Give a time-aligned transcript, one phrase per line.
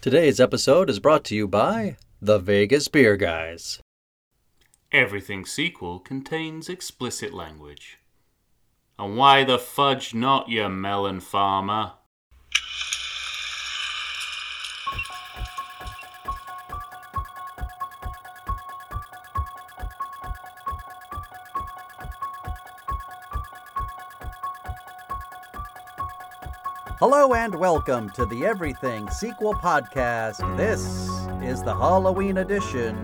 [0.00, 3.82] Today's episode is brought to you by the Vegas Beer Guys.
[4.90, 7.98] Everything sequel contains explicit language.
[8.98, 11.92] And why the fudge not, you melon farmer?
[27.00, 30.36] Hello and welcome to the Everything Sequel Podcast.
[30.58, 30.82] This
[31.42, 32.94] is the Halloween edition.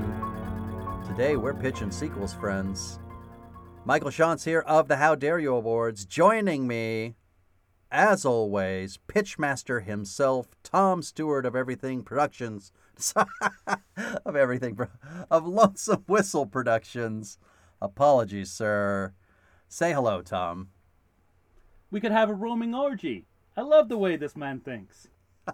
[1.06, 2.98] Today we're pitching sequels, friends.
[3.86, 6.04] Michael Shantz here of the How Dare You Awards.
[6.04, 7.14] Joining me,
[7.90, 12.72] as always, Pitchmaster himself, Tom Stewart of Everything Productions.
[14.26, 14.78] of Everything,
[15.30, 17.38] of Lonesome Whistle Productions.
[17.80, 19.14] Apologies, sir.
[19.70, 20.68] Say hello, Tom.
[21.90, 23.24] We could have a roaming orgy.
[23.56, 25.08] I love the way this man thinks.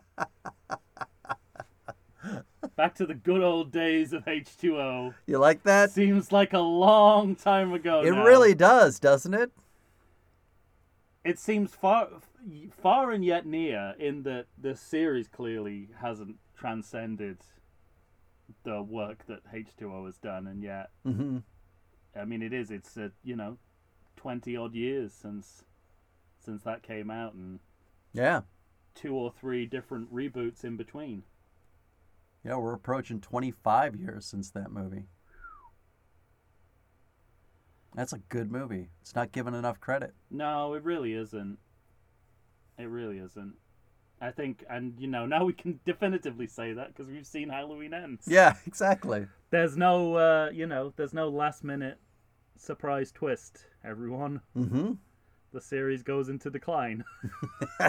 [2.77, 5.15] Back to the good old days of H2O.
[5.27, 5.91] You like that?
[5.91, 8.03] Seems like a long time ago.
[8.03, 8.25] It now.
[8.25, 9.53] really does, doesn't it?
[11.25, 12.09] It seems far,
[12.71, 17.39] far and yet near in that the series clearly hasn't transcended
[18.65, 21.39] the work that H2O has done, and yet, Mm-hmm.
[22.19, 22.71] I mean, it is.
[22.71, 23.57] It's uh, you know,
[24.17, 25.65] twenty odd years since
[26.45, 27.59] since that came out, and
[28.13, 28.43] Yeah.
[28.95, 31.23] two or three different reboots in between.
[32.45, 35.05] Yeah, we're approaching 25 years since that movie.
[37.95, 38.89] That's a good movie.
[39.03, 40.15] It's not given enough credit.
[40.31, 41.59] No, it really isn't.
[42.79, 43.55] It really isn't.
[44.21, 47.93] I think, and you know, now we can definitively say that because we've seen Halloween
[47.93, 48.27] Ends.
[48.27, 49.27] Yeah, exactly.
[49.51, 51.99] There's no, uh, you know, there's no last minute
[52.57, 53.67] surprise twist.
[53.85, 54.93] Everyone, Mm-hmm.
[55.53, 57.05] The series goes into decline.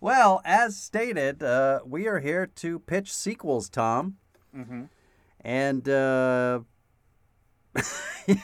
[0.00, 4.16] well, as stated, uh, we are here to pitch sequels, Tom.
[4.56, 4.84] mm-hmm.
[5.40, 6.60] And, uh,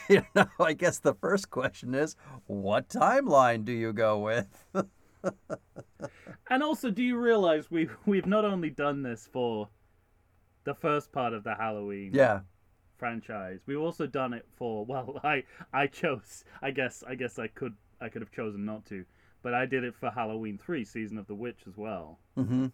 [0.08, 4.64] you know, I guess the first question is what timeline do you go with?
[6.51, 9.70] And also, do you realize we've we've not only done this for
[10.64, 12.40] the first part of the Halloween yeah.
[13.02, 13.58] Franchise.
[13.67, 15.42] We've also done it for well, I
[15.73, 16.45] I chose.
[16.63, 19.05] I guess I guess I could I could have chosen not to,
[19.42, 22.20] but I did it for Halloween three, season of the witch as well.
[22.39, 22.67] Mm-hmm.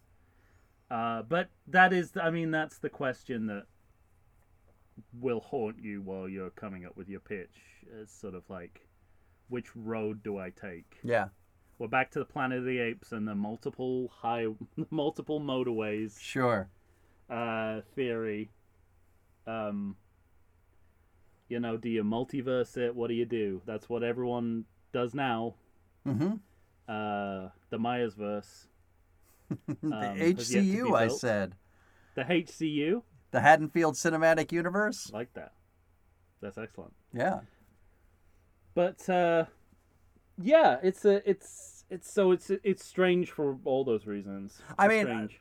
[0.91, 3.65] Uh, but that is, I mean, that's the question that
[5.19, 7.55] will haunt you while you're coming up with your pitch.
[7.99, 8.87] It's sort of like,
[9.49, 10.97] which road do I take?
[11.03, 11.27] Yeah.
[11.77, 14.47] We're back to the Planet of the Apes and the multiple high,
[14.89, 16.69] multiple motorways Sure.
[17.29, 18.49] uh, theory.
[19.45, 19.95] Um,
[21.49, 22.95] you know, do you multiverse it?
[22.95, 23.61] What do you do?
[23.65, 25.55] That's what everyone does now.
[26.07, 26.35] Mm-hmm.
[26.87, 28.67] Uh, the Myers verse,
[29.83, 31.55] the Um, has yet to be HCU, I said.
[32.15, 35.11] the HCU, The Haddonfield Cinematic Universe?
[35.13, 35.53] like that.
[36.41, 36.93] That's excellent.
[37.13, 37.41] Yeah.
[38.73, 39.45] But uh,
[40.41, 44.61] yeah, it's a it's it's so it's it's strange for all those reasons.
[44.77, 45.39] I It's mean, strange.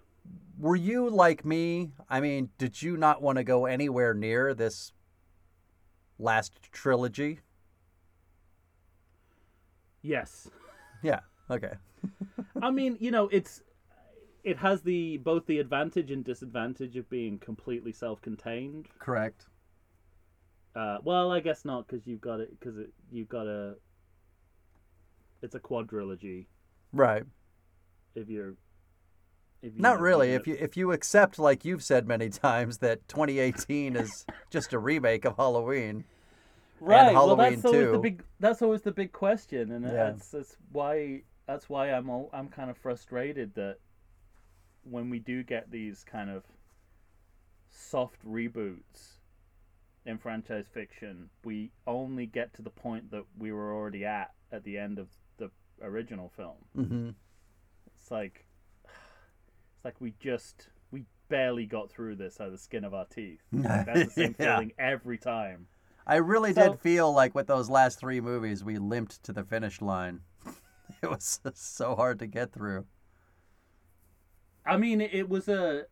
[0.58, 1.92] Were you like me?
[2.10, 4.92] I mean, did you not want to go anywhere near this
[6.18, 7.40] last trilogy?
[10.02, 10.48] yes.
[11.02, 11.20] Yeah.
[11.50, 11.74] Okay.
[12.62, 13.62] I mean, you know, it's
[14.44, 18.88] it has the both the advantage and disadvantage of being completely self-contained.
[18.98, 19.46] Correct.
[20.74, 23.74] Uh, well, I guess not because you've got it because it, you've got a.
[25.42, 26.46] It's a quadrilogy.
[26.92, 27.24] Right.
[28.14, 28.54] If you're.
[29.62, 30.32] Not really.
[30.34, 34.78] If you if you accept, like you've said many times, that 2018 is just a
[34.78, 36.04] remake of Halloween.
[36.80, 37.12] right.
[37.12, 38.22] well, Halloween that's always the big.
[38.40, 39.92] That's always the big question, and Yeah.
[39.92, 43.78] that's that's why that's why I'm all, I'm kind of frustrated that
[44.84, 46.44] when we do get these kind of
[47.70, 49.18] soft reboots
[50.06, 54.64] in franchise fiction, we only get to the point that we were already at at
[54.64, 55.08] the end of
[55.38, 55.50] the
[55.82, 56.56] original film.
[56.76, 57.10] Mm-hmm.
[57.94, 58.44] It's like
[59.78, 63.06] it's like we just we barely got through this out of the skin of our
[63.06, 63.40] teeth.
[63.52, 64.56] That's the same Yeah.
[64.56, 65.66] feeling every time.
[66.06, 69.44] I really So- did feel like with those last three movies, we limped to the
[69.44, 70.20] finish line.
[71.02, 72.86] it was so hard to get through.
[74.66, 75.84] I mean, it, was a,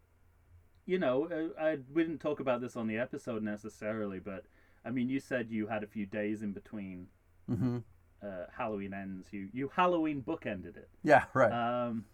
[0.85, 1.29] you know,
[1.59, 4.45] uh, I we didn't talk about this on the episode necessarily, but
[4.85, 7.07] I mean, you said you had a few days in between
[7.51, 7.79] Mm-hmm.
[8.23, 8.27] uh,
[8.57, 9.29] Halloween ends.
[9.31, 10.89] You you Halloween bookended it.
[11.05, 11.25] Yeah.
[11.33, 11.53] Right.
[11.53, 12.05] Um,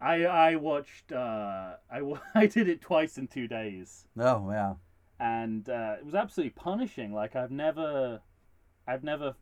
[0.00, 2.00] I I watched uh I
[2.34, 4.06] I did it twice in two days.
[4.18, 4.74] oh yeah.
[5.18, 7.12] and uh, it was absolutely punishing.
[7.14, 8.20] Like I've never,
[8.86, 9.34] I've never,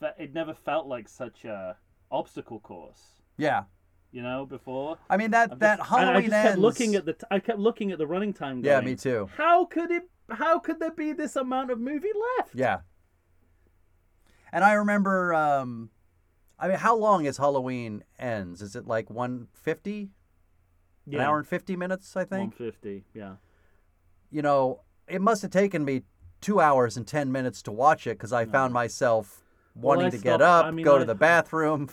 [0.00, 1.76] fe- it never felt like such a
[2.10, 3.00] obstacle course.
[3.36, 3.64] Yeah.
[4.10, 4.98] You know, before.
[5.10, 7.12] I mean that I'm that just- Halloween I just kept looking at the.
[7.14, 8.64] T- I kept looking at the running time.
[8.64, 9.28] Yeah, me too.
[9.36, 10.08] How could it?
[10.30, 12.54] How could there be this amount of movie left?
[12.54, 12.78] Yeah.
[14.52, 15.90] And I remember, um,
[16.58, 18.62] I mean, how long is Halloween ends?
[18.62, 20.10] Is it like 150?
[21.06, 22.56] An hour and 50 minutes, I think?
[22.56, 23.04] fifty.
[23.12, 23.34] Yeah.
[24.30, 26.02] You know, it must have taken me
[26.40, 29.42] two hours and 10 minutes to watch it because I found myself
[29.74, 31.90] wanting I to get up, I mean, go I- to the bathroom,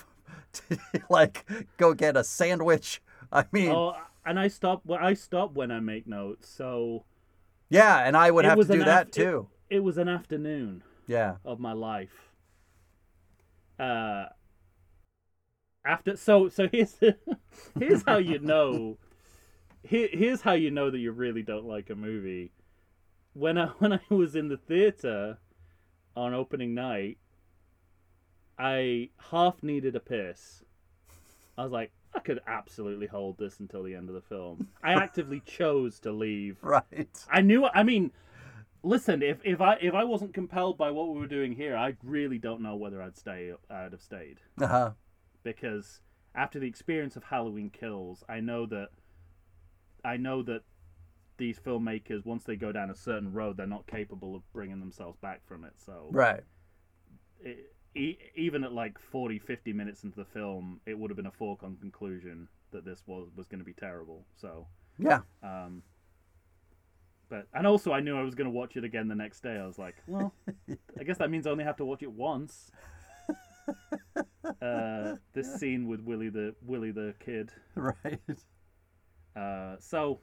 [1.09, 1.45] like
[1.77, 3.01] go get a sandwich.
[3.33, 4.81] I mean, Oh, and I stop.
[4.85, 6.47] Well, I stop when I make notes.
[6.49, 7.03] So
[7.69, 9.47] yeah, and I would have to do an that too.
[9.69, 11.35] It, it was an afternoon yeah.
[11.43, 12.31] of my life.
[13.79, 14.25] Uh.
[15.85, 16.97] After so so here's
[17.79, 18.97] here's how you know.
[19.83, 22.51] Here, here's how you know that you really don't like a movie.
[23.33, 25.39] When I when I was in the theater
[26.15, 27.17] on opening night,
[28.59, 30.63] I half needed a piss.
[31.57, 34.67] I was like, I could absolutely hold this until the end of the film.
[34.83, 36.57] I actively chose to leave.
[36.61, 37.25] Right.
[37.29, 37.65] I knew.
[37.65, 38.11] I mean,
[38.83, 39.23] listen.
[39.23, 42.37] If if I if I wasn't compelled by what we were doing here, I really
[42.37, 43.53] don't know whether I'd stay.
[43.69, 44.91] I'd have stayed Uh huh.
[45.43, 46.01] Because
[46.35, 48.89] after the experience of Halloween Kills, I know that
[50.03, 50.61] I know that
[51.37, 55.17] these filmmakers, once they go down a certain road, they're not capable of bringing themselves
[55.17, 55.73] back from it.
[55.77, 56.41] So Right.
[57.39, 61.25] it, e- even at like 40, 50 minutes into the film, it would have been
[61.25, 64.25] a foregone conclusion that this was was going to be terrible.
[64.37, 64.67] So,
[64.97, 65.21] Yeah.
[65.43, 65.83] um,
[67.29, 69.57] but and also I knew I was going to watch it again the next day.
[69.57, 70.33] I was like, well,
[70.99, 72.71] I guess that means I only have to watch it once.
[74.61, 77.51] uh, this scene with Willie the Willie the kid.
[77.75, 78.19] Right.
[79.35, 80.19] Uh, so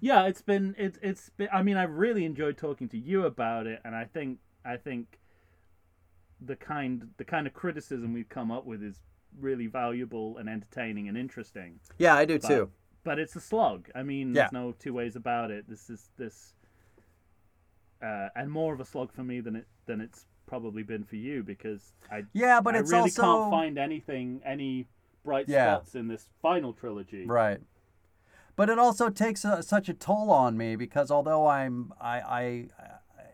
[0.00, 1.48] yeah, it's been it's it's been.
[1.52, 5.18] I mean, I've really enjoyed talking to you about it, and I think I think
[6.40, 9.00] the kind the kind of criticism we've come up with is
[9.38, 11.78] really valuable and entertaining and interesting.
[11.98, 12.70] Yeah, I do But- too.
[13.04, 13.90] But it's a slug.
[13.96, 14.42] I mean, Yeah.
[14.42, 15.68] there's no two ways about it.
[15.68, 16.54] This is this,
[18.00, 21.16] uh, and more of a slug for me than it than it's probably been for
[21.16, 24.86] you because I Yeah, but I it's really also can't find anything any
[25.24, 25.76] bright Yeah.
[25.76, 27.24] spots in this final trilogy.
[27.24, 27.58] Right.
[28.54, 32.66] But it also takes a, such a toll on me because although I'm I, I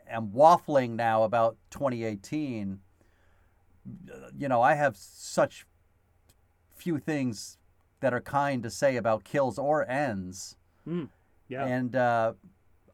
[0.08, 2.78] am waffling now about 2018,
[4.38, 5.66] you know I have such
[6.76, 7.58] few things
[7.98, 10.54] that are kind to say about kills or ends,
[11.48, 11.64] Yeah.
[11.66, 12.34] and uh,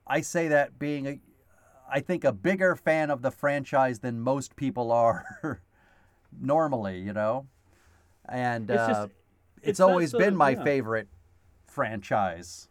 [0.06, 1.20] I say that being a,
[1.90, 5.60] I think a bigger fan of the franchise than most people are
[6.40, 7.46] normally, you know,
[8.28, 9.10] and It's uh, just-
[9.58, 10.62] it's, it's always sort been my yeah.
[10.64, 11.08] favorite
[11.66, 12.68] franchise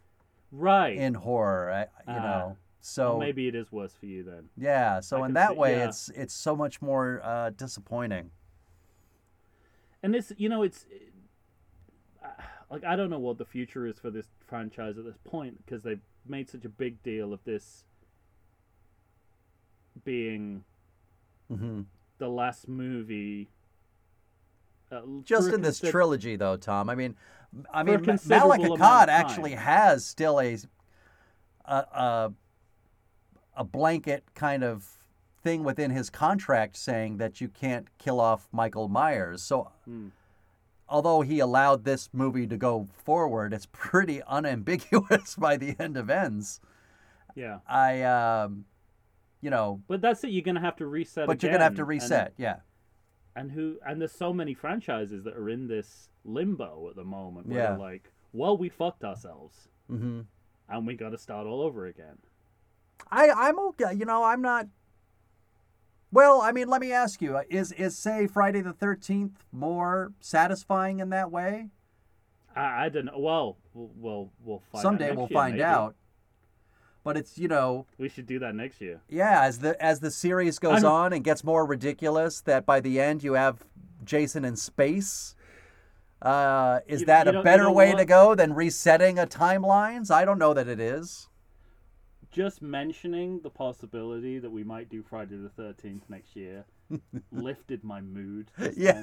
[0.52, 0.96] right.
[0.96, 1.70] in horror.
[1.72, 1.80] I,
[2.12, 2.22] you Ah.
[2.22, 4.48] know, so Well, maybe it is worse for you then.
[4.56, 5.00] yeah.
[5.00, 5.88] So I in that see- way, yeah.
[5.88, 8.30] it's it's so much more uh, disappointing.
[10.02, 10.86] And this, you know it's
[12.24, 12.28] uh,
[12.70, 15.82] like I don't know what the future is for this franchise at this point because
[15.82, 17.84] they've made such a big deal of this
[20.04, 20.64] being
[21.48, 21.82] hmm
[22.18, 23.48] the last movie.
[24.90, 26.88] Uh, Just in this trilogy, though, Tom.
[26.88, 27.16] I mean,
[27.72, 30.58] I mean, Ma- considerable Akkad actually has still a
[31.64, 32.32] a, a
[33.56, 34.86] a blanket kind of
[35.42, 39.42] thing within his contract saying that you can't kill off Michael Myers.
[39.42, 39.70] So.
[39.84, 40.08] Hmm.
[40.86, 46.10] Although he allowed this movie to go forward, it's pretty unambiguous by the end of
[46.10, 46.60] ends.
[47.34, 48.66] Yeah, I, um,
[49.44, 50.30] you know, but that's it.
[50.30, 51.26] You're gonna have to reset.
[51.26, 52.32] but you're gonna have to and- reset.
[52.38, 52.56] yeah,
[53.36, 57.46] and who and there's so many franchises that are in this limbo at the moment
[57.46, 57.66] where Yeah.
[57.70, 60.20] they're like well we fucked ourselves Mm-hmm.
[60.70, 62.16] and we got to start all over again
[63.10, 63.92] I, I'm okay.
[63.92, 64.66] You know, I'm not.
[66.10, 70.12] Well, I mean, let me ask you: uh, Is is say Friday the Thirteenth more
[70.20, 71.68] satisfying in that way?
[72.56, 75.64] i, I don't know well we'll we'll, we'll find Someday we'll year, find maybe.
[75.64, 75.96] out.
[77.04, 80.10] But it's you know, we should do that next year yeah, as the as the
[80.10, 83.62] series goes I'm- on and gets more ridiculous, that by the end you have
[84.04, 85.36] Jason in space.
[86.22, 90.10] Uh, is You- that you a better way to go than resetting a timelines?
[90.10, 91.28] I don't know that it is.
[92.32, 96.64] just mentioning the possibility that we might do friday the 13th next year
[97.30, 98.50] lifted my mood.
[98.76, 99.02] Yeah,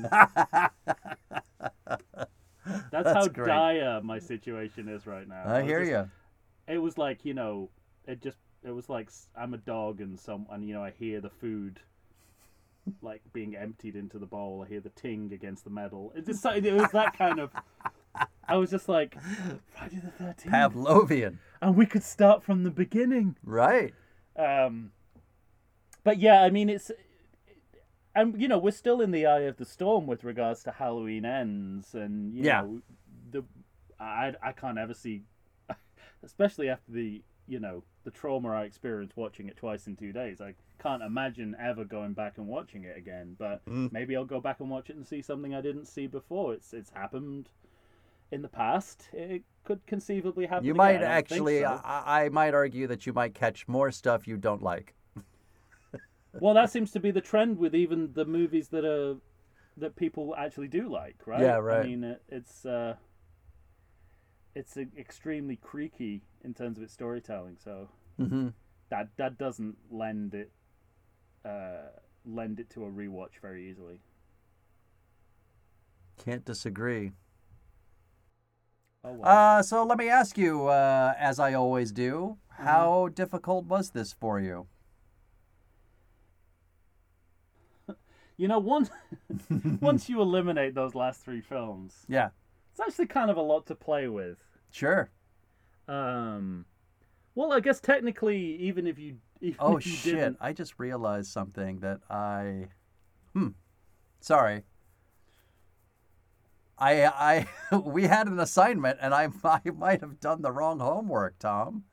[1.86, 3.48] that's, That's how great.
[3.48, 6.74] dire my situation is right now I was hear just- you.
[6.76, 7.70] it was like you know
[8.08, 11.22] it just it was like I'm a dog and some and you know i hear
[11.22, 11.80] the food
[13.02, 14.64] like being emptied into the bowl.
[14.66, 16.12] I hear the ting against the metal.
[16.16, 17.52] It just it was that kind of
[18.48, 19.16] i was just like
[19.76, 23.36] friday the 13th Pavlovian, and we could start from the beginning.
[23.44, 23.94] Right?
[24.36, 24.92] um
[26.04, 26.90] but yeah i mean it's
[28.16, 31.24] and you know we're still in the eye of the storm with regards to halloween
[31.26, 32.62] ends and you Yeah.
[32.62, 32.82] know
[34.00, 35.22] I I can't ever see,
[36.24, 40.40] especially after the you know the trauma I experienced watching it twice in two days.
[40.40, 43.36] I can't imagine ever going back and watching it again.
[43.38, 43.92] But Mm.
[43.92, 46.54] maybe I'll go back and watch it and see something I didn't see before.
[46.54, 47.50] It's it's happened
[48.32, 49.10] in the past.
[49.12, 50.66] It could conceivably happen.
[50.66, 51.82] You might actually, so.
[51.84, 54.96] I, I might argue that you might catch more stuff you don't like.
[56.40, 59.18] well, that seems to be the trend with even the movies that are
[59.78, 61.42] that people actually do like, right?
[61.42, 61.82] Yeah, right.
[61.82, 62.96] I mean, it, it's uh,
[64.56, 67.58] it's extremely creaky in terms of its storytelling.
[67.64, 68.50] So hmm
[68.90, 70.52] that that doesn't lend it
[71.46, 71.90] uh,
[72.26, 74.00] lend it to a rewatch very easily.
[76.18, 77.12] Can't disagree.
[79.04, 79.40] Oh well.
[79.40, 82.86] Uh, so let me ask you, uh, as I always do, Mm-hmm.
[82.86, 84.68] how difficult was this for you?
[88.38, 88.90] you know, once
[89.82, 92.30] once you eliminate those last three films, Yeah,
[92.72, 94.44] it's actually kind of a lot to play with.
[94.72, 95.12] sure.
[95.88, 96.66] Um,
[97.36, 100.14] well, I guess technically, even if you even Oh if you shit!
[100.16, 102.68] didn't, I just realized something that I,
[103.34, 103.50] hmm,
[104.22, 104.64] sorry.
[106.78, 107.06] I
[107.72, 111.84] I we had an assignment and I I might have done the wrong homework, Tom.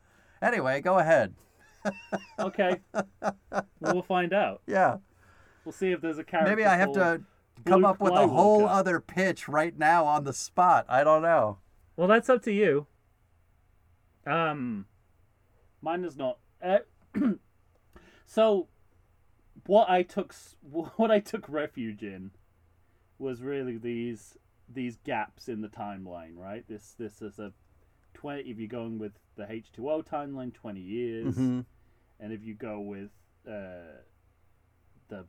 [0.40, 1.34] Anyway, go ahead.
[2.38, 2.80] okay,
[3.50, 4.62] well, we'll find out.
[4.66, 4.98] Yeah,
[5.64, 6.50] We'll see if there's a character.
[6.50, 7.20] maybe I have to
[7.64, 8.70] come Luke up with a whole Skywalker.
[8.70, 10.86] other pitch right now on the spot.
[10.88, 11.58] I don't know.
[11.96, 12.86] Well, that's up to you.
[14.26, 14.86] Um,
[15.80, 16.38] mine is not.
[16.62, 16.78] Uh,
[18.26, 18.68] so,
[19.66, 20.34] what I took,
[20.96, 22.30] what I took refuge in,
[23.18, 24.36] was really these
[24.72, 26.36] these gaps in the timeline.
[26.36, 26.64] Right.
[26.68, 27.52] This this is a
[28.14, 28.42] twenty.
[28.50, 31.64] If you're going with the H two O timeline, twenty years, Mhm.
[32.20, 33.10] and if you go with
[33.46, 34.02] uh,
[35.08, 35.24] the ha-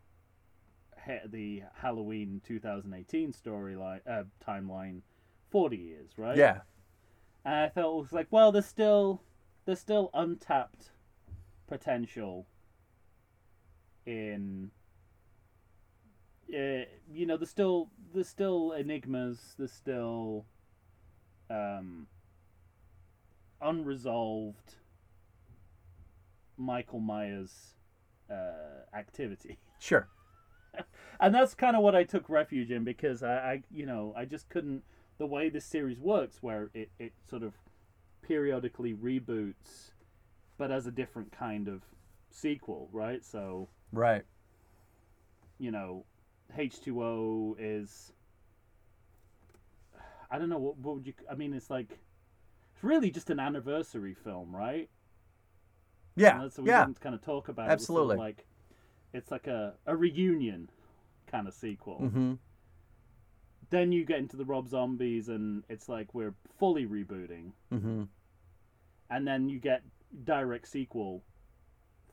[1.25, 5.01] the Halloween 2018 storyline uh, timeline,
[5.49, 6.11] forty years.
[6.17, 6.37] Right.
[6.37, 6.61] Yeah.
[7.45, 9.21] And I felt it was like, well, there's still
[9.65, 10.91] there's still untapped
[11.67, 12.47] potential
[14.05, 14.71] in
[16.53, 20.45] uh, you know, there's still there's still enigmas, there's still
[21.49, 22.07] um
[23.61, 24.75] unresolved
[26.57, 27.75] Michael Myers
[28.29, 30.07] uh, activity Sure.
[31.19, 34.25] And that's kind of what I took refuge in because I, I, you know, I
[34.25, 34.83] just couldn't.
[35.17, 37.53] The way this series works, where it, it sort of
[38.21, 39.91] periodically reboots,
[40.57, 41.81] but as a different kind of
[42.29, 43.23] sequel, right?
[43.25, 44.23] So Right.
[45.57, 46.05] you know,
[46.57, 48.13] H two O is.
[50.31, 51.13] I don't know what what would you.
[51.29, 51.99] I mean, it's like,
[52.73, 54.89] it's really just an anniversary film, right?
[56.15, 56.41] Yeah.
[56.41, 56.85] And so we Yeah.
[56.85, 57.73] didn't kind of talk about it.
[57.73, 58.17] It sort of Absolutely.
[58.17, 58.45] like,
[59.13, 60.69] it's like a a reunion
[61.27, 61.99] kind of sequel.
[62.01, 62.33] Mm-hmm.
[63.69, 68.03] then you get into the Rob Zombies, and it's like we're fully rebooting, Mm-hmm.
[69.09, 69.83] and then you get
[70.23, 71.23] direct sequel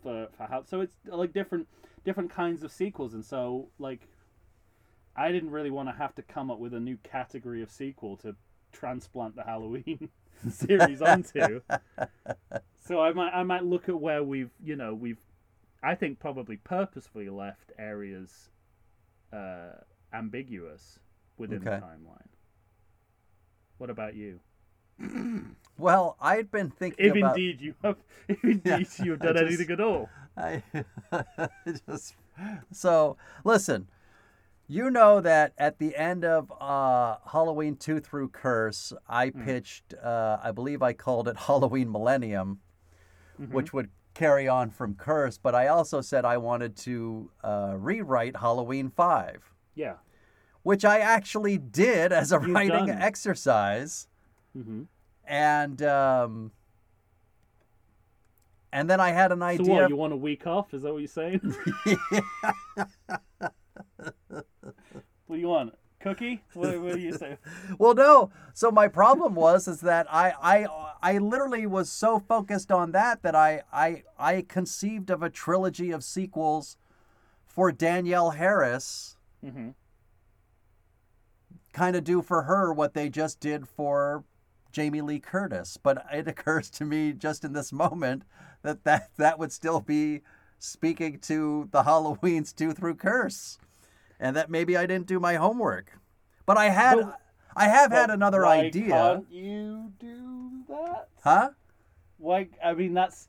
[0.03, 0.63] for for how.
[0.65, 1.67] So it's like different
[2.05, 4.07] different kinds of sequels, and so like
[5.17, 8.17] I didn't really want to have to come up with a new category of sequel
[8.19, 8.37] to
[8.73, 10.11] transplant the Halloween
[10.51, 11.61] series onto.
[12.85, 15.19] So I might I might look at where we've you know we've
[15.87, 18.51] I think probably purposefully left areas
[19.33, 19.73] uh,
[20.13, 20.99] ambiguous
[21.39, 22.29] within the timeline.
[23.79, 24.41] What about you?
[25.79, 27.37] Well, I'd been thinking If about.
[27.37, 27.97] indeed you have,
[28.29, 30.09] if indeed you have I done just- anything at all.
[30.39, 30.63] I
[31.87, 32.15] just
[32.73, 33.89] so listen.
[34.67, 39.45] You know that at the end of uh, Halloween two through Curse, I Hmm.
[39.45, 39.93] pitched.
[40.03, 42.61] Uh, I believe I called it Halloween Millennium,
[43.39, 43.53] Mm-hmm.
[43.53, 45.39] which would carry on from Curse.
[45.39, 49.95] But I also said I wanted to uh, rewrite Halloween five, Yeah.
[50.63, 52.99] which I actually did as a You've writing done.
[53.03, 54.09] exercise.
[54.57, 54.83] Mm-hmm.
[55.27, 56.51] and um,
[58.73, 59.75] and then I had an So idea.
[59.75, 59.89] what?
[59.91, 60.73] You want a week off?
[60.73, 61.41] Is that what you're saying?
[64.29, 64.45] what
[65.31, 65.75] do you want?
[66.07, 66.41] Cookie?
[66.55, 67.37] What, what do you say?
[67.79, 68.31] well, no.
[68.55, 70.67] So my problem was is that I I
[71.03, 75.91] I literally was so focused on that that I I I conceived of a trilogy
[75.91, 76.77] of sequels
[77.45, 79.71] for Danielle Harris, Mm-hmm.
[81.73, 84.23] kind of do for her what they just did for
[84.73, 85.77] Jamie Lee Curtis.
[85.77, 88.23] But it occurs to me just in this moment
[88.63, 90.23] that that, that would still be
[90.59, 93.59] speaking to the Halloween's two through curse.
[94.19, 95.99] And that maybe I didn't do my homework.
[96.47, 97.21] But I had But-
[97.59, 98.89] I have had another why idea.
[98.91, 101.09] Can't you do that?
[101.25, 101.51] Huh?
[102.19, 102.49] Why?
[102.63, 103.27] I mean, that's.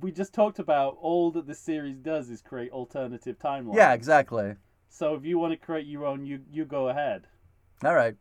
[0.00, 3.76] We just talked about all that the series does is create alternative timelines.
[3.76, 4.56] Yeah, exactly.
[4.90, 7.26] So if you want to create your own, you you go ahead.
[7.82, 8.16] All right.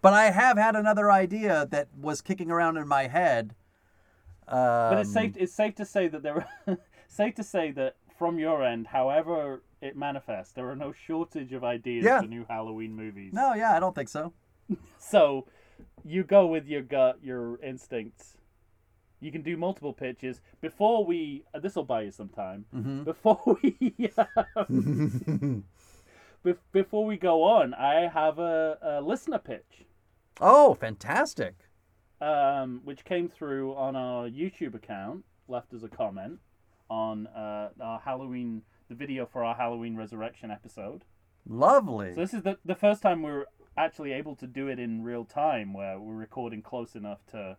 [0.00, 3.54] But I have had another idea that was kicking around in my head.
[4.46, 4.56] Um,
[4.90, 5.32] But it's safe.
[5.36, 6.46] It's safe to say that there.
[6.66, 6.78] Are,
[7.08, 11.62] safe to say that from your end, however it manifests, there are no shortage of
[11.64, 12.20] ideas Yeah.
[12.20, 13.32] for new Halloween movies.
[13.32, 14.32] No, yeah, I don't think so.
[14.98, 15.46] So,
[16.04, 18.36] you go with your gut, your instincts.
[19.20, 21.44] You can do multiple pitches before we.
[21.54, 22.66] Uh, this will buy you some time.
[22.74, 23.04] Mhm.
[23.04, 24.10] Before we.
[24.56, 25.64] um,
[26.44, 29.86] bef- before we go on, I have a, a listener pitch.
[30.40, 31.54] oh, fantastic.
[32.20, 36.38] um, which came through on our YouTube account, left as a comment
[36.90, 41.04] on uh, our Halloween, the video for our Halloween Resurrection episode.
[41.46, 42.14] Lovely.
[42.14, 45.24] So this is the the first time we're actually able to do it in real
[45.24, 47.56] time, where we're recording close enough to,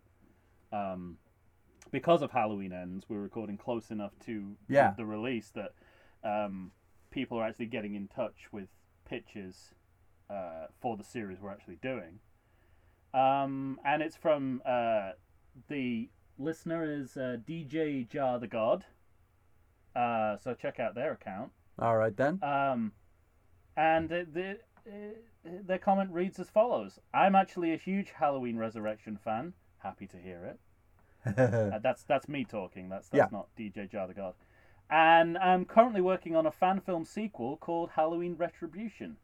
[0.72, 1.16] um,
[1.90, 4.92] because of Halloween ends, we're recording close enough to Yeah.
[4.96, 5.72] the release that
[6.22, 6.72] um,
[7.10, 8.68] people are actually getting in touch with
[9.06, 9.74] pitches
[10.28, 12.20] uh, for the series we're actually doing.
[13.14, 15.12] Um, and it's from uh,
[15.68, 18.84] the listener is uh, DJ Jar the God.
[19.94, 21.50] Uh, so check out their account.
[21.78, 22.38] All right then.
[22.42, 22.92] Um,
[23.76, 24.50] and the, the,
[24.90, 29.54] uh, their comment reads as follows I'm actually a huge Halloween Resurrection fan.
[29.78, 30.60] Happy to hear it.
[31.36, 32.88] Uh, that's that's me talking.
[32.88, 33.36] That's that's Yeah.
[33.38, 34.34] not DJ Jar the God.
[34.88, 39.16] And I'm currently working on a fan film sequel called Halloween Retribution.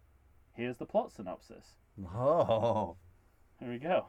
[0.53, 1.77] Here's the plot synopsis.
[2.15, 2.97] oh.
[3.59, 4.07] Here we go.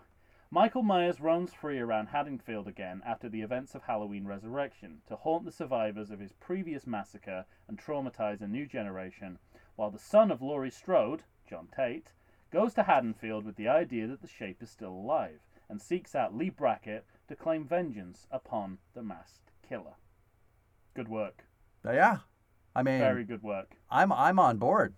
[0.49, 5.43] Michael Myers roams free around Haddonfield again after the events of Halloween Resurrection to haunt
[5.43, 9.39] the survivors of his previous massacre and traumatize a new generation,
[9.75, 12.13] while the son of Laurie Strode, John Tate,
[12.49, 16.33] goes to Haddonfield with the idea that the shape is still alive and seeks out
[16.33, 19.95] Lee Brackett to claim vengeance upon the masked killer.
[20.93, 21.43] Good work.
[21.83, 22.19] Yeah.
[22.73, 23.75] I mean, Very good work.
[23.89, 24.93] I'm I'm on board.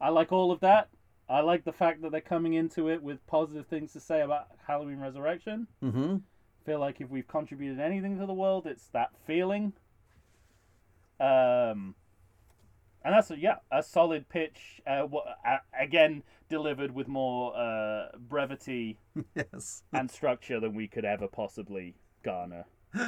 [0.00, 0.88] I like all of that.
[1.30, 4.48] I like the fact that they're coming into it with positive things to say about
[4.66, 5.68] Halloween Resurrection.
[5.82, 6.16] Mm-hmm.
[6.66, 9.72] feel like if we've contributed anything to the world, it's that feeling.
[11.20, 11.94] Um,
[13.04, 14.80] and that's a, yeah, a solid pitch.
[14.86, 18.98] Uh, wha- a- again, delivered with more uh, brevity
[19.34, 19.84] yes.
[19.92, 22.64] and structure than we could ever possibly garner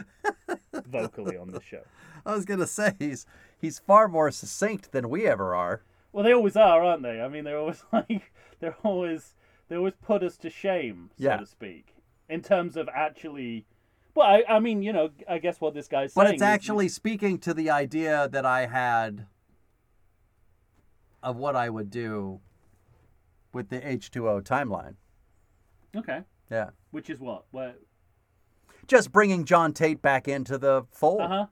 [0.87, 1.83] vocally on the show.
[2.25, 3.27] I was gonna say he's
[3.61, 5.83] he's far more succinct than we ever are.
[6.13, 7.21] Well, they always are, aren't they?
[7.21, 9.35] I mean, they're always like they're always
[9.69, 11.37] they always put us to shame, so Yeah.
[11.39, 11.95] to speak,
[12.29, 13.67] in terms of actually.
[14.15, 16.27] Well, I, I mean, you know, I guess what this guy's saying.
[16.27, 19.27] But it's is- actually speaking to the idea that I had
[21.23, 22.41] of what I would do
[23.55, 24.97] with the H2O timeline.
[25.97, 26.23] okay.
[26.51, 26.71] Yeah.
[26.91, 27.45] Which is what?
[27.53, 27.75] Where?
[28.87, 31.23] Just bringing John Tate back into the fold.
[31.23, 31.47] Uh huh.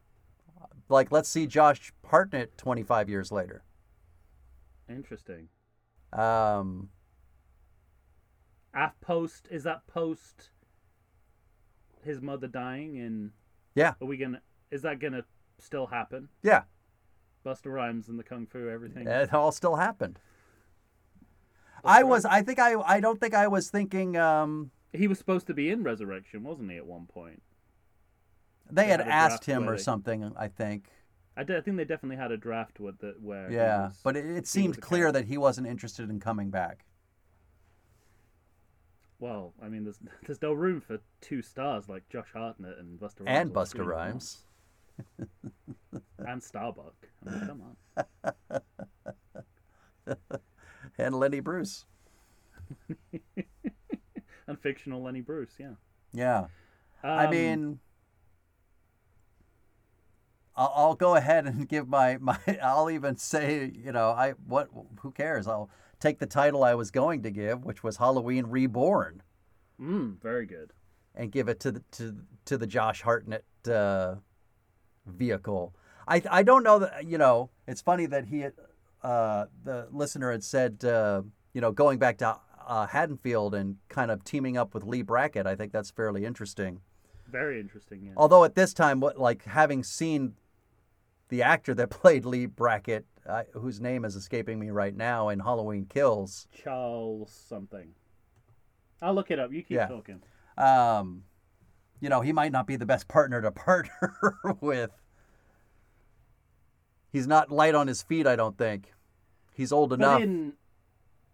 [0.91, 3.63] Like, let's see Josh Hartnett 25 years later.
[4.91, 5.49] Interesting.
[6.13, 6.89] Um,
[8.75, 10.51] Af post is that post
[12.03, 13.31] his mother dying and
[13.75, 13.95] yeah.
[14.01, 15.25] are we gonna is that gonna
[15.59, 16.29] still happen?
[16.43, 16.63] Yeah.
[17.45, 19.07] Busta Rhymes and the Kung Fu everything.
[19.07, 20.19] It all still happened.
[21.83, 22.09] That's I right.
[22.09, 25.55] was, I think I, I don't think I was thinking, um, He was supposed to
[25.55, 26.77] be in Resurrection, wasn't he?
[26.77, 27.43] At one point,
[28.71, 30.91] they They had had asked him or something, I think.
[31.41, 33.51] I, d- I think they definitely had a draft with the where.
[33.51, 33.85] Yeah.
[33.89, 36.85] was- But it, it seemed clear that he wasn't interested in coming back.
[39.19, 43.21] well, I mean, there's there's no room for two stars like Josh Hartnett and Busta
[43.21, 44.45] Rhymes And Busta Rhymes.
[46.27, 46.95] and Starbuck.
[47.27, 48.61] I mean, come on.
[50.99, 51.87] And Lenny Bruce.
[54.47, 55.75] And fictional Lenny Bruce, yeah.
[56.13, 56.47] Yeah.
[57.05, 57.79] I Um, mean,
[60.61, 64.69] I'll, I'll go ahead and give my, my, I'll even say, you know, I, what,
[65.01, 65.49] who cares?
[65.49, 69.23] I'll take the title I was going to give, which was Halloween Reborn,
[69.81, 70.73] mm, very good.
[71.15, 74.17] and give it to the, to, to the Josh Hartnett uh,
[75.07, 75.75] vehicle.
[76.07, 78.53] I, I don't know that, you know, it's funny that he, had,
[79.03, 81.23] uh, the listener had said, uh,
[81.55, 85.47] you know, going back to uh, Haddonfield and kind of teaming up with Lee Brackett.
[85.47, 86.81] I think that's fairly interesting.
[87.31, 88.03] Very interesting.
[88.05, 88.13] Yeah.
[88.17, 90.35] Although at this time, what like having seen
[91.31, 95.41] the actor that played Lee Brackett, uh, whose name is escaping me right now, in
[95.41, 97.95] Halloween Kills, Charles something.
[99.03, 99.51] I'll look it up.
[99.53, 99.87] You keep Yeah.
[99.87, 100.21] talking.
[100.59, 101.23] um,
[102.03, 104.91] you know, he might not be the best partner to partner with.
[107.13, 108.93] He's not light on his feet, I don't think.
[109.55, 110.21] He's old But enough.
[110.23, 110.53] in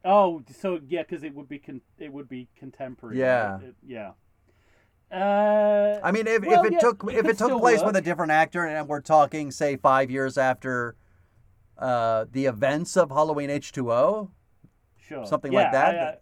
[0.04, 3.18] oh, so yeah, because it would be con- it would be contemporary.
[3.18, 3.52] Yeah.
[3.54, 3.62] right?
[3.64, 4.12] It- yeah.
[5.10, 7.96] Uh, I mean, if, well, if it yeah, took it if it took place with
[7.96, 10.96] a different actor, and we're talking, say, five years after
[11.78, 14.30] uh, the events of Halloween H two O,
[14.98, 15.24] sure.
[15.24, 16.14] something Yeah, like that, I, uh,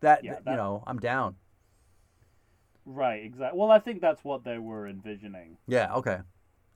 [0.00, 1.36] that, Yeah, you know, I'm down.
[2.84, 3.58] Right, exactly.
[3.60, 5.56] Well, I think that's what they were envisioning.
[5.68, 6.18] Yeah, okay.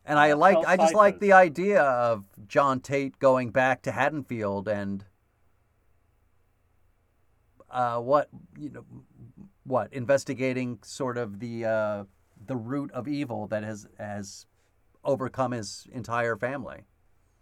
[0.04, 4.68] And I like I just like the idea of John Tate going back to Haddonfield
[4.68, 5.04] and
[7.68, 8.84] uh, what you know
[9.66, 12.04] what investigating sort of the uh,
[12.46, 14.46] the root of evil that has has
[15.04, 16.84] overcome his entire family.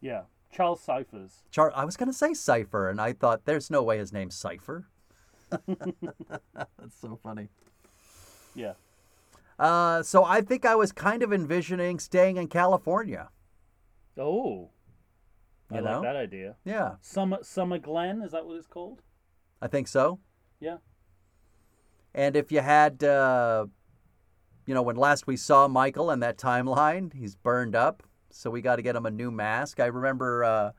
[0.00, 1.42] Yeah, Charles Cyphers.
[1.50, 4.34] Char- I was going to say Cipher, and I thought there's no way his name's
[4.34, 4.86] Cipher.
[5.66, 7.48] That's so funny.
[8.54, 8.74] Yeah.
[9.58, 13.30] Uh, so I think I was kind of envisioning staying in California.
[14.18, 14.70] Oh,
[15.70, 16.02] I You like know?
[16.02, 16.56] that idea.
[16.64, 19.02] Yeah, Summer Summer Glen is that what it's called?
[19.62, 20.18] I think so.
[20.60, 20.78] Yeah.
[22.14, 23.66] And if you had, uh,
[24.66, 28.02] you know, when last we saw Michael in that timeline, he's burned up.
[28.30, 29.80] So we got to get him a new mask.
[29.80, 30.70] I remember, uh,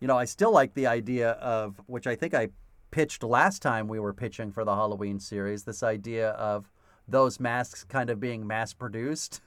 [0.00, 2.48] you know, I still like the idea of, which I think I
[2.90, 6.70] pitched last time we were pitching for the Halloween series, this idea of
[7.08, 9.40] those masks kind of being mass produced.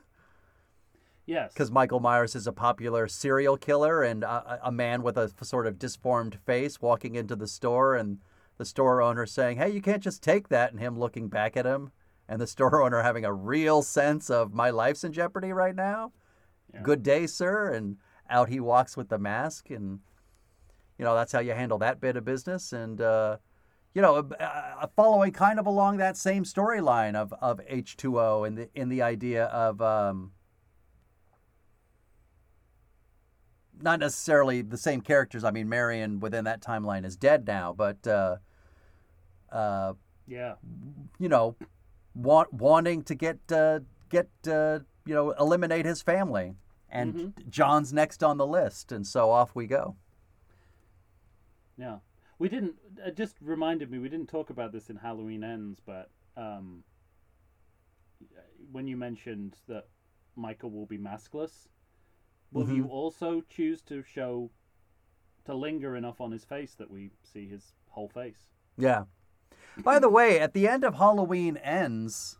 [1.25, 1.53] Yes.
[1.53, 5.67] Because Michael Myers is a popular serial killer and a, a man with a sort
[5.67, 8.17] of disformed face walking into the store and
[8.59, 11.65] the store owner saying, Hey, you can't just take that, and him looking back at
[11.65, 11.91] him,
[12.27, 16.11] and the store owner having a real sense of my life's in jeopardy right now.
[16.71, 16.81] Yeah.
[16.83, 17.73] Good day, sir.
[17.73, 17.97] And
[18.29, 20.01] out he walks with the mask, and
[20.99, 22.73] you know that's how you handle that bit of business.
[22.73, 23.37] And uh,
[23.95, 28.43] you know, uh, following kind of along that same storyline of of H two O
[28.43, 30.33] and the in the idea of um,
[33.81, 35.45] not necessarily the same characters.
[35.45, 38.35] I mean, Marion within that timeline is dead now, but uh,
[39.51, 39.93] uh,
[40.27, 40.55] yeah.
[41.19, 41.55] you know,
[42.15, 46.55] want, wanting to get uh, get uh, you know eliminate his family,
[46.89, 47.49] and Mm-hmm.
[47.49, 49.95] John's next on the list, and so off we go.
[51.77, 51.97] Yeah.
[52.37, 52.75] We didn't.
[53.05, 53.99] It just reminded me.
[53.99, 56.83] We didn't talk about this in Halloween Ends, but um,
[58.71, 59.87] when you mentioned that
[60.35, 61.67] Michael will be maskless,
[62.53, 62.91] will you Mm-hmm.
[62.91, 64.51] also choose to show
[65.45, 68.47] to linger enough on his face that we see his whole face?
[68.77, 69.03] Yeah.
[69.77, 72.37] By the way, at the end of Halloween ends,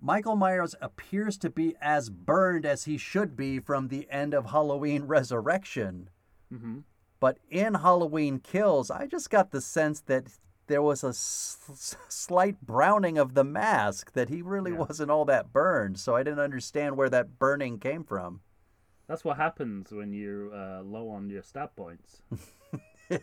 [0.00, 4.46] Michael Myers appears to be as burned as he should be from the end of
[4.50, 6.08] Halloween Resurrection.
[6.52, 6.78] Mm-hmm.
[7.20, 10.26] But in Halloween Kills, I just got the sense that
[10.68, 14.78] there was a s- slight browning of the mask, that he really Yeah.
[14.78, 15.98] wasn't all that burned.
[16.00, 18.40] So I didn't understand where that burning came from.
[19.06, 22.22] That's what happens when you're uh, low on your stat points.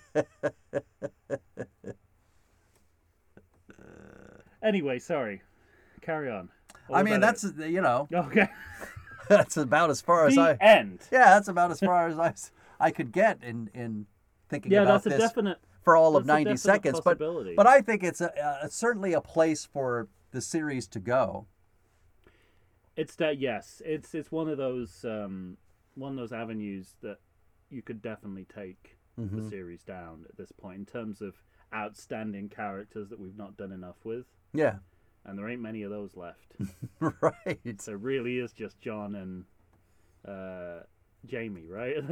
[4.63, 5.41] anyway, sorry.
[6.02, 6.50] Carry on.
[6.88, 8.48] What I mean, that that's, you know, okay.
[9.30, 10.54] that's about as far as I.
[10.62, 11.00] end.
[11.12, 12.34] Yeah, that's about as far as I,
[12.80, 14.06] I could get in, in
[14.50, 15.58] thinking Yeah, about that's a this definite.
[15.84, 17.02] for all of a 90 seconds.
[17.04, 21.48] But, but I think it's a, uh, certainly a place for the series to go.
[22.96, 25.58] It's that yes, it's it's one of those um,
[25.93, 27.17] one of those avenues that
[27.70, 29.41] you could definitely take Mm-hmm.
[29.46, 31.34] the series down at this point in terms of
[31.74, 34.76] outstanding characters that we've not done enough with, Yeah,
[35.26, 36.56] and there ain't many of those left.
[37.00, 37.60] right.
[37.80, 39.46] so it really is just John and
[40.28, 40.84] uh,
[41.26, 41.98] Jamie, right?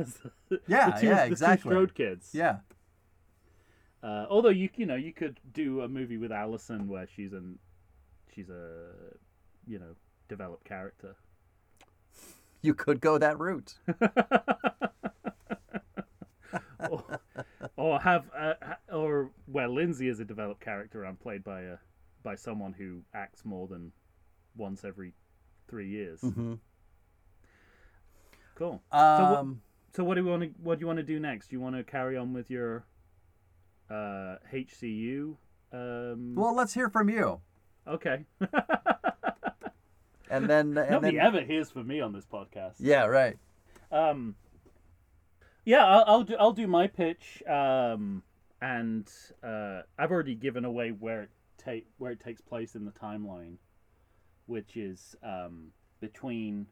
[0.67, 1.69] Yeah, the two, yeah, the exactly.
[1.69, 2.29] Two Strode kids.
[2.33, 2.57] Yeah.
[4.03, 7.57] Uh, although you you know you could do a movie with Allison where she's an
[8.33, 8.91] she's a
[9.65, 9.95] you know
[10.29, 11.15] developed character.
[12.61, 13.75] You could go that route.
[16.89, 17.19] or,
[17.77, 18.53] or have uh,
[18.91, 21.77] or where lindsay is a developed character and played by a
[22.25, 23.93] by someone who acts more than
[24.57, 25.13] once every
[25.69, 26.19] three years.
[26.19, 26.55] Hmm
[28.55, 28.81] cool.
[28.91, 29.61] So, what, Um,
[29.93, 31.49] so what do you want to what do you want to do next?
[31.49, 32.85] Do you want to carry on with your
[33.87, 35.35] uh hcu
[35.71, 37.39] um well, let's hear from you,
[37.87, 38.25] okay.
[40.27, 42.75] And then and nobody then ever hears from me on this podcast.
[42.79, 43.37] Yeah, right.
[43.91, 44.35] Um,
[45.65, 47.43] yeah, I'll, I'll do I'll do my pitch.
[47.47, 48.23] Um,
[48.61, 49.07] and
[49.43, 51.29] uh, I've already given away where it
[51.65, 53.57] take where it takes place in the timeline,
[54.45, 56.67] which is um, between.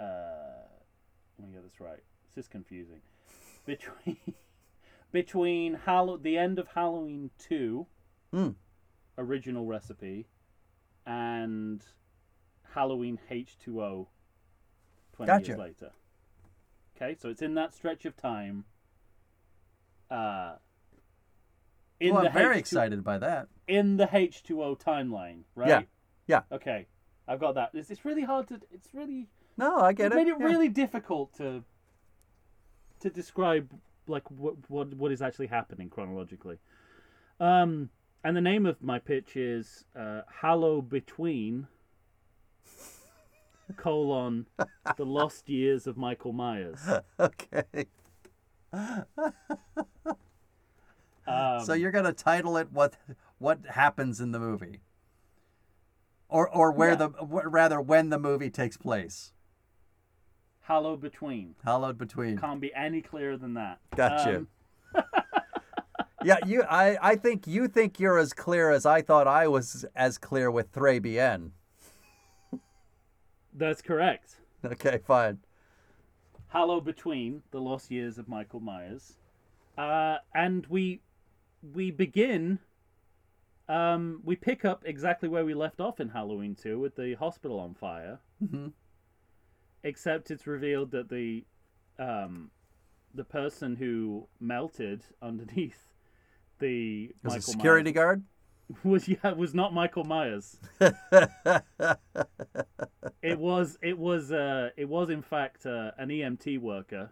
[0.00, 0.64] Uh,
[1.38, 2.02] let me get this right.
[2.34, 3.00] This is confusing.
[3.66, 4.16] Between
[5.12, 7.86] between Hall- the end of Halloween two,
[8.32, 8.50] Hmm.
[9.16, 10.26] original recipe,
[11.06, 11.82] and
[12.74, 14.08] Halloween H two O.
[15.12, 15.46] Twenty Gotcha.
[15.48, 15.90] years later.
[16.96, 18.64] Okay, so it's in that stretch of time.
[20.10, 20.54] Uh,
[22.00, 23.48] in well, the I'm very H2 excited by that.
[23.66, 25.68] in the H two O timeline, right?
[25.68, 25.82] Yeah,
[26.26, 26.42] yeah.
[26.52, 26.86] Okay,
[27.26, 27.70] I've got that.
[27.74, 28.60] It's, it's really hard to.
[28.70, 30.16] It's really No, I get it it.
[30.16, 30.46] made it yeah.
[30.46, 31.64] really difficult to
[33.00, 33.70] to describe
[34.06, 36.58] like what what what is actually happening chronologically.
[37.40, 37.90] Um,
[38.24, 41.68] and the name of my pitch is uh, Hallow Between
[43.76, 44.46] colon
[44.96, 46.80] the lost years of Michael Myers.
[47.20, 47.86] Okay.
[51.28, 52.96] Um, so you're gonna title it what
[53.38, 54.80] what happens in the movie,
[56.28, 56.94] or or where Yeah.
[56.96, 59.32] the rather when the movie takes place.
[60.62, 62.36] Hallow Between Hallowed between.
[62.38, 63.78] can't be any clearer than that.
[63.96, 64.36] Gotcha.
[64.38, 64.48] Um,
[66.24, 66.64] Yeah, you.
[66.64, 70.50] I I think you think you're as clear as I thought I was as clear
[70.50, 71.52] with 3BN.
[73.54, 74.36] that's correct.
[74.64, 75.38] Okay, fine.
[76.48, 79.16] Hallow Between the lost years of Michael Myers,
[79.78, 81.00] uh, and we
[81.72, 82.58] we begin.
[83.68, 87.58] Um, we pick up exactly where we left off in Halloween 2 with the hospital
[87.60, 88.18] on fire.
[88.42, 88.72] Mhm.
[89.82, 91.44] Except it's revealed that the
[91.98, 92.50] um,
[93.14, 95.92] the person who melted underneath
[96.58, 98.22] the Was Michael security guard.
[98.68, 100.58] Myers was yeah was not Michael Myers.
[103.20, 107.10] It was it was uh it was in fact uh, an EMT worker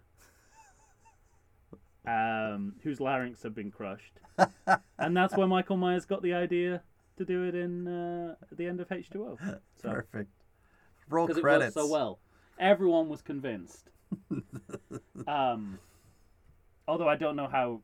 [2.06, 4.20] um whose larynx had been crushed.
[4.98, 6.82] and that's where Michael Myers got the idea
[7.16, 9.38] to do it in uh, at the end of H2O.
[9.82, 10.30] So Perfect.
[11.08, 11.76] Roll because it credits.
[11.76, 12.18] worked so well.
[12.58, 13.90] Everyone was convinced.
[15.26, 15.78] um
[16.88, 17.80] although I don't know how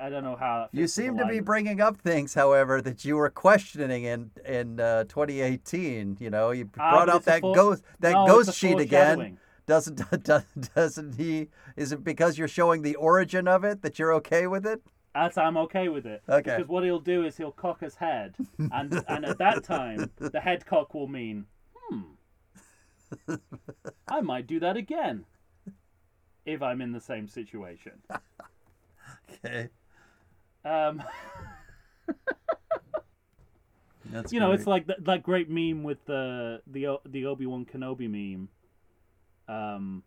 [0.00, 3.28] I don't know how You seem to be bringing up things, however, that you were
[3.30, 6.16] questioning in in uh, 2018.
[6.20, 9.38] You know, you Ah, brought but out that fore- ghost that No, ghost sheet again.
[9.66, 10.02] Doesn't
[10.74, 11.48] doesn't he?
[11.76, 14.82] Is it because you're showing the origin of it that you're okay with it?
[15.14, 16.22] That's I'm okay with it.
[16.28, 16.56] Okay.
[16.56, 20.40] Because what he'll do is he'll cock his head, and and at that time the
[20.40, 23.34] head cock will mean, hmm,
[24.08, 25.24] I might do that again,
[26.44, 27.92] if I'm in the same situation.
[29.44, 29.68] Okay,
[30.64, 31.02] Um,
[34.04, 37.64] that's you know, it's like that, that great meme with the the the Obi Wan
[37.64, 38.48] Kenobi meme.
[39.50, 40.02] Um,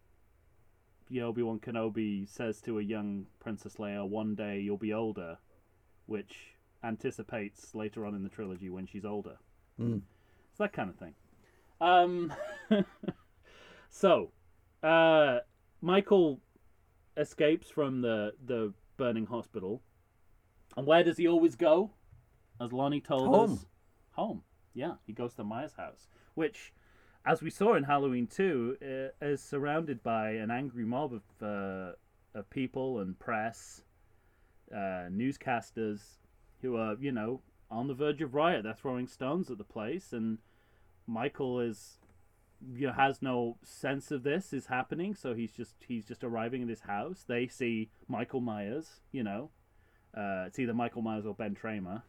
[1.22, 5.38] Obi Wan Kenobi says to a young Princess Leia, "One day you'll be older,"
[6.06, 9.38] which anticipates later on in the trilogy when she's older.
[9.80, 10.02] Mm.
[10.50, 11.14] It's that kind of thing.
[11.82, 12.34] Um,
[13.90, 14.32] so,
[14.82, 15.40] uh,
[15.82, 16.40] Michael
[17.18, 19.82] escapes from the the burning hospital,
[20.78, 21.92] and where does he always go?
[22.62, 23.54] As Lonnie told Home.
[23.54, 23.66] us,
[24.12, 24.44] home.
[24.74, 26.74] Yeah, he goes to Maya's house, which,
[27.26, 28.78] as we saw in Halloween 2,
[29.22, 31.94] uh, is surrounded by an angry mob of uh,
[32.36, 33.84] of people and press,
[34.72, 36.18] uh, newscasters,
[36.62, 38.64] who are you know on the verge of riot.
[38.64, 40.40] They're throwing stones at the place, and
[41.08, 42.00] Michael is
[42.76, 46.64] you know has no sense of this is happening, so he's just he's just arriving
[46.64, 47.24] at his house.
[47.28, 49.50] They see Michael Myers, you know,
[50.16, 52.04] uh, it's either Michael Myers or Ben Tramer.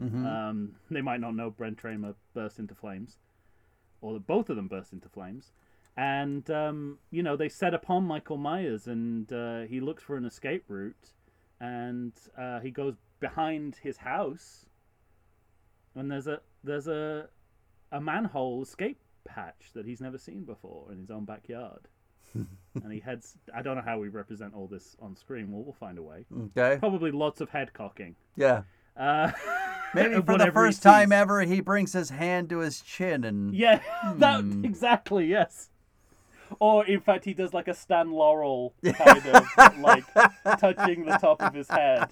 [0.00, 0.24] Mhm.
[0.24, 3.18] Um, they might not know Ben Tramer burst into flames,
[4.00, 5.52] or that both of them burst into flames.
[5.96, 10.24] And um, you know they set upon Michael Myers, and uh, he looks for an
[10.24, 11.12] escape route,
[11.60, 14.66] and uh, he goes behind his house,
[15.94, 17.28] and there's a there's a
[17.92, 21.88] a manhole escape hatch that he's never seen before in his own backyard.
[22.34, 23.36] and he heads.
[23.54, 25.50] I don't know how we represent all this on screen.
[25.50, 26.24] Well, we'll find a way.
[26.56, 26.78] okay.
[26.78, 28.14] Probably lots of head cocking.
[28.36, 28.62] Yeah.
[28.96, 29.32] Uh,
[29.94, 33.80] Maybe for the first time ever, he brings his hand to his chin and Yeah,
[34.16, 34.64] that Hmm.
[34.64, 35.26] exactly.
[35.26, 35.70] Yes.
[36.58, 40.04] Or in fact, he does like a Stan Laurel kind of like
[40.58, 42.08] touching the top of his head,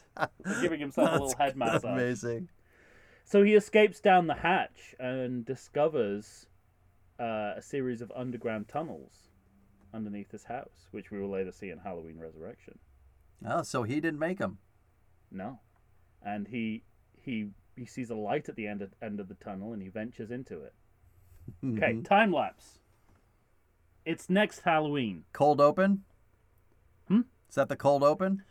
[0.61, 1.85] giving himself a little head massage.
[1.85, 2.49] amazing.
[3.25, 6.47] So he escapes down the hatch and discovers
[7.21, 9.29] uh, a series of underground tunnels
[9.93, 12.79] underneath his house, which we will later see in Halloween Resurrection.
[13.45, 14.59] Oh, so he didn't make them.
[15.33, 15.59] No,
[16.25, 16.85] and he
[17.21, 19.89] he he sees a light at the end of, end of the tunnel and he
[19.89, 20.75] ventures into it.
[21.65, 22.05] Okay, Mhm.
[22.05, 22.79] time lapse.
[24.05, 25.25] It's next Halloween.
[25.33, 26.05] Cold open.
[27.09, 27.23] Hmm?
[27.49, 28.43] Is that the cold open?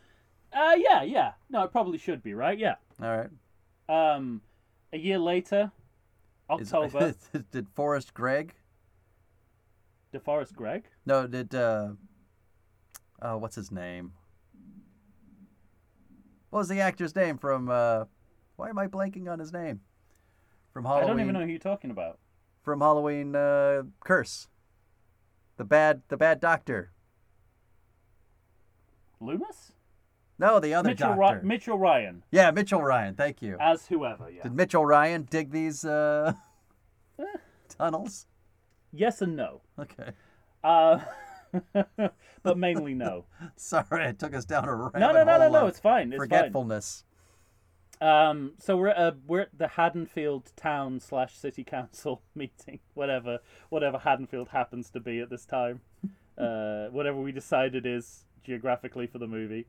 [0.52, 1.34] Uh, yeah, yeah.
[1.50, 2.58] No, it probably should be right.
[2.58, 2.76] Yeah.
[3.02, 3.30] All right.
[3.88, 4.42] Um,
[4.92, 5.70] a year later,
[6.58, 7.14] Is- October.
[7.50, 8.54] did Forrest Gregg?
[10.12, 10.84] DeForest Gregg?
[11.04, 11.90] No, did uh,
[13.20, 14.14] uh what's his name?
[16.50, 17.68] What was the actor's name from?
[17.68, 18.06] Uh,
[18.58, 19.80] why am I blanking on his name?
[20.72, 21.04] From Halloween.
[21.04, 22.18] I don't even know who you're talking about.
[22.62, 24.48] From Halloween uh, Curse.
[25.56, 26.90] The bad, the bad doctor.
[29.20, 29.72] Loomis.
[30.40, 31.20] No, the other Mitchell, doctor.
[31.20, 33.14] Ry- Mitchell Ryan yeah, Mitchell Ryan.
[33.14, 33.56] Thank you.
[33.60, 34.28] as whoever.
[34.28, 34.42] Yeah.
[34.42, 36.32] Did Mitchell Ryan dig these uh,
[37.18, 37.22] Eh.
[37.68, 38.26] tunnels?
[38.92, 39.60] Yes and no.
[39.78, 40.10] Okay.
[40.64, 40.98] Uh,
[42.42, 43.24] but mainly no.
[43.56, 45.66] Sorry, it took us down a rabbit No, no, no, no, no.
[45.66, 46.08] It's fine.
[46.12, 46.28] It's fine.
[46.28, 47.04] forgetfulness.
[48.00, 53.40] Um, so we're at a, we're at the Haddonfield Town slash City Council meeting, whatever
[53.70, 55.80] whatever Haddonfield happens to be at this time,
[56.38, 59.66] uh, whatever we decide it is geographically for the movie.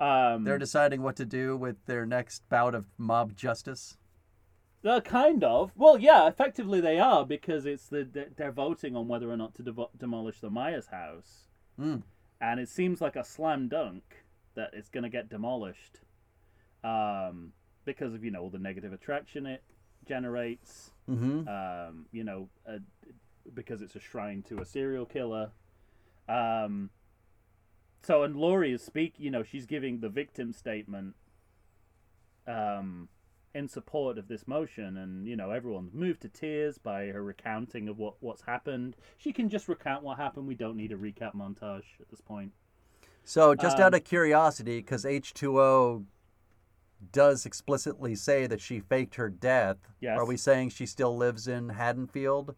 [0.00, 3.96] Um, They're deciding what to do with their next bout of mob justice.
[4.84, 5.70] Uh, kind of.
[5.76, 9.54] Well, yeah, effectively they are because it's the the- they're voting on whether or not
[9.54, 11.46] to devo- demolish the Myers house,
[11.78, 12.02] Mm.
[12.40, 14.02] and it seems like a slam dunk
[14.54, 16.00] that it's going to get demolished,
[16.84, 17.52] um,
[17.84, 19.62] because of you know all the negative attraction it
[20.06, 21.48] generates, Mm-hmm.
[21.48, 22.78] um, you know, uh,
[23.54, 25.50] because it's a shrine to a serial killer,
[26.28, 26.90] um.
[28.04, 31.14] So and Laurie is speak, you know, she's giving the victim statement,
[32.48, 33.08] um,
[33.54, 37.88] in support of this motion, and you know everyone's moved to tears by her recounting
[37.88, 38.96] of what what's happened.
[39.18, 40.46] She can just recount what happened.
[40.48, 42.52] We don't need a recap montage at this point.
[43.24, 46.04] So, just out Um, of curiosity, because H2O
[47.10, 50.18] does explicitly say that she faked her death, Yes.
[50.18, 52.54] are we saying she still lives in Haddonfield?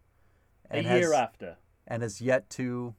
[0.71, 2.93] A has, year after, And has yet to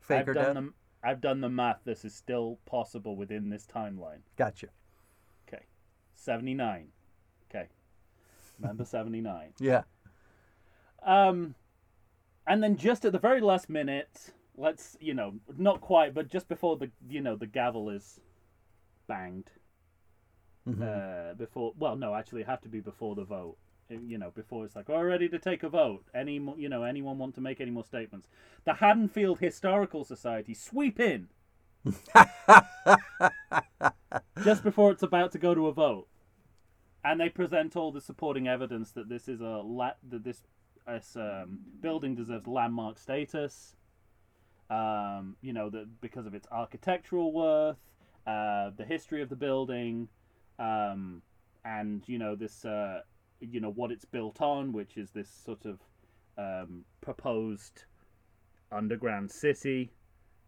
[0.00, 0.64] fake I've her done death?
[0.64, 0.72] the
[1.04, 1.80] I've done the math.
[1.84, 4.20] This is still possible within this timeline.
[4.36, 4.68] Gotcha.
[5.48, 5.64] Okay,
[6.14, 6.88] seventy nine.
[7.50, 7.68] Okay,
[8.60, 9.52] remember seventy nine.
[9.60, 9.82] Yeah.
[11.02, 11.56] Um,
[12.46, 16.48] and then just at the very last minute, let's you know, not quite, but just
[16.48, 18.20] before the you know the gavel is
[19.08, 19.50] banged.
[20.68, 20.80] Mhm.
[20.80, 23.56] Uh, before well, no, actually, it had to be before the vote.
[23.90, 26.04] You know, before it's like, oh, we're ready to take a vote.
[26.14, 28.26] Any, you know, anyone want to make any more statements?
[28.64, 31.28] The Haddonfield Historical Society sweep in
[34.44, 36.06] just before it's about to go to a vote,
[37.04, 40.42] and they present all the supporting evidence that this is a la- that this
[40.86, 43.76] this um, building deserves landmark status.
[44.70, 47.76] Um, you know that because of its architectural worth,
[48.26, 50.08] uh, the history of the building,
[50.62, 51.22] um,
[51.64, 53.00] and you know this uh,
[53.40, 55.80] you know what it's built on, which is this sort of
[56.38, 57.84] um, proposed
[58.70, 59.90] underground city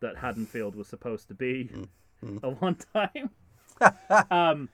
[0.00, 1.68] that Haddonfield was supposed to be
[2.42, 3.30] at one time.
[4.30, 4.68] um,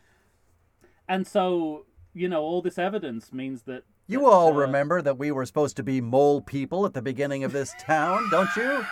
[1.08, 5.18] and so you know all this evidence means that You that, all uh, remember that
[5.18, 8.84] we were supposed to be mole people at the beginning of this town, don't you?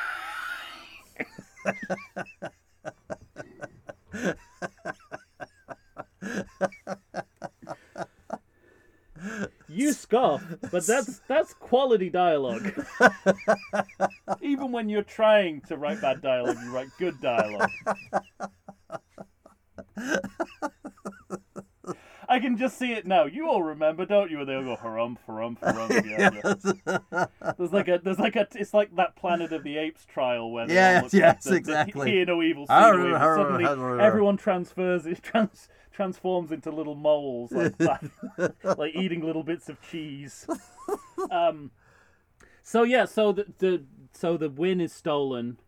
[9.69, 12.73] You scoff, but that's that's quality dialogue.
[14.41, 17.71] Even when you're trying to write bad dialogue, you write good dialogue.
[22.31, 23.25] I can just see it now.
[23.25, 24.41] You all remember, don't you?
[24.41, 26.05] And they all go harumph, harumph, harumph.
[26.05, 26.31] Yeah,
[27.15, 27.53] yeah.
[27.57, 30.65] There's like a, there's like a, it's like that Planet of the Apes trial where
[30.65, 32.11] all Yes, yes, the, the exactly.
[32.11, 33.19] hear no evil, see no evil.
[33.19, 39.69] Suddenly, everyone transfers, it trans, transforms into little moles like that, like eating little bits
[39.69, 40.47] of cheese.
[41.29, 41.73] Um,
[42.63, 43.83] so yeah, so the, the
[44.13, 45.59] so the win is stolen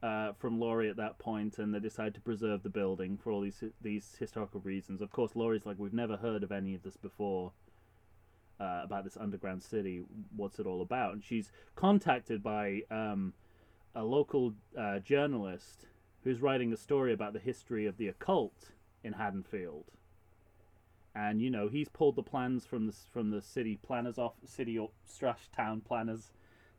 [0.00, 3.40] uh, from Laurie at that point, and they decide to preserve the building for all
[3.40, 5.02] these these historical reasons.
[5.02, 7.52] Of course, Laurie's like, we've never heard of any of this before.
[8.60, 10.02] Uh, about this underground city,
[10.36, 11.14] what's it all about?
[11.14, 13.32] And she's contacted by um,
[13.94, 15.86] a local uh, journalist
[16.24, 19.84] who's writing a story about the history of the occult in Haddonfield.
[21.14, 24.78] And you know he's pulled the plans from the from the city planners off city
[24.78, 26.30] or slash town planners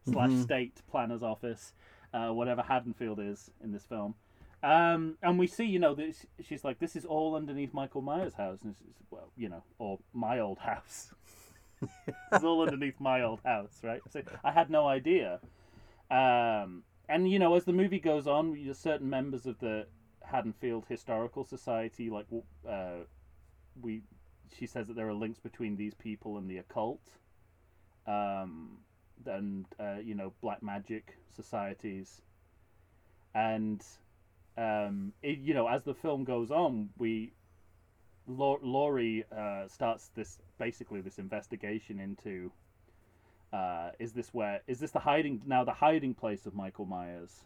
[0.09, 1.73] slash state planners office,
[2.13, 4.15] uh, whatever Haddonfield is in this film.
[4.63, 8.35] Um, and we see, you know, this, she's like, this is all underneath Michael Myers'
[8.35, 11.13] house, and it's, well, you know, or my old house.
[12.31, 14.01] it's all underneath my old house, right?
[14.11, 15.39] So I had no idea.
[16.11, 19.87] Um, and you know, as the movie goes on, certain members of the
[20.31, 22.25] Haddonfield Historical Society, like
[22.67, 23.03] uh,
[23.81, 24.01] we,
[24.57, 27.01] she says that there are links between these people and the occult,
[28.07, 28.77] um,
[29.25, 32.21] and uh, you know, black magic societies,
[33.35, 33.83] and
[34.57, 37.33] um, it, you know, as the film goes on, we
[38.27, 42.51] Laurie uh, starts this basically this investigation into
[43.51, 47.41] uh, is this where is this the hiding now the hiding place of Michael Myers?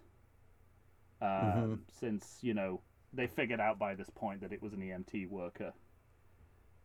[1.22, 1.80] Um, Mhm.
[1.92, 2.82] Since you know
[3.14, 5.74] they figured out by this point that it was an EMT worker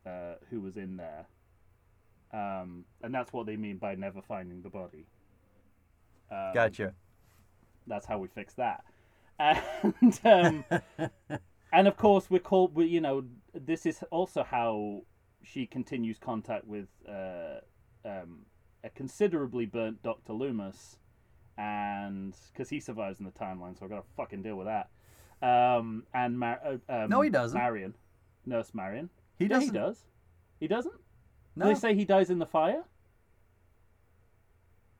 [0.06, 1.26] uh, who was in there,
[2.32, 5.06] um, and that's what they mean by never finding the body.
[6.30, 6.94] Um, Gotcha.
[7.86, 8.84] that's how we fix that.
[9.38, 10.64] And um,
[11.72, 12.74] and of course we're called.
[12.74, 13.24] We, you know,
[13.54, 15.02] this is also how
[15.42, 17.60] she continues contact with uh,
[18.04, 18.44] um,
[18.84, 20.98] a considerably burnt Doctor Loomis,
[21.58, 24.88] and because he survives in the timeline, so I've got to fucking deal with that.
[25.42, 27.56] Um, and Mar- uh, um, No, he doesn't.
[27.58, 27.94] Marion,
[28.46, 29.08] Nurse Marion.
[29.38, 29.68] He Yeah, doesn't.
[29.68, 30.04] he does.
[30.60, 31.00] He doesn't.
[31.56, 31.66] No.
[31.68, 32.84] They say he dies in the fire.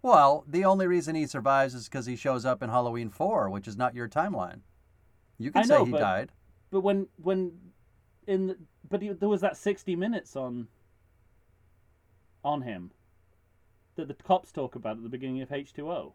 [0.03, 3.68] Well, the only reason he survives is because he shows up in Halloween 4, which
[3.68, 4.61] is not your timeline.
[5.38, 6.32] You can I say know, he but- died.
[6.70, 7.53] But when when
[8.28, 8.57] in the,
[8.88, 10.68] but he, there was that sixty minutes on
[12.44, 12.92] on him
[13.96, 16.14] that the cops talk about at the beginning of H two O.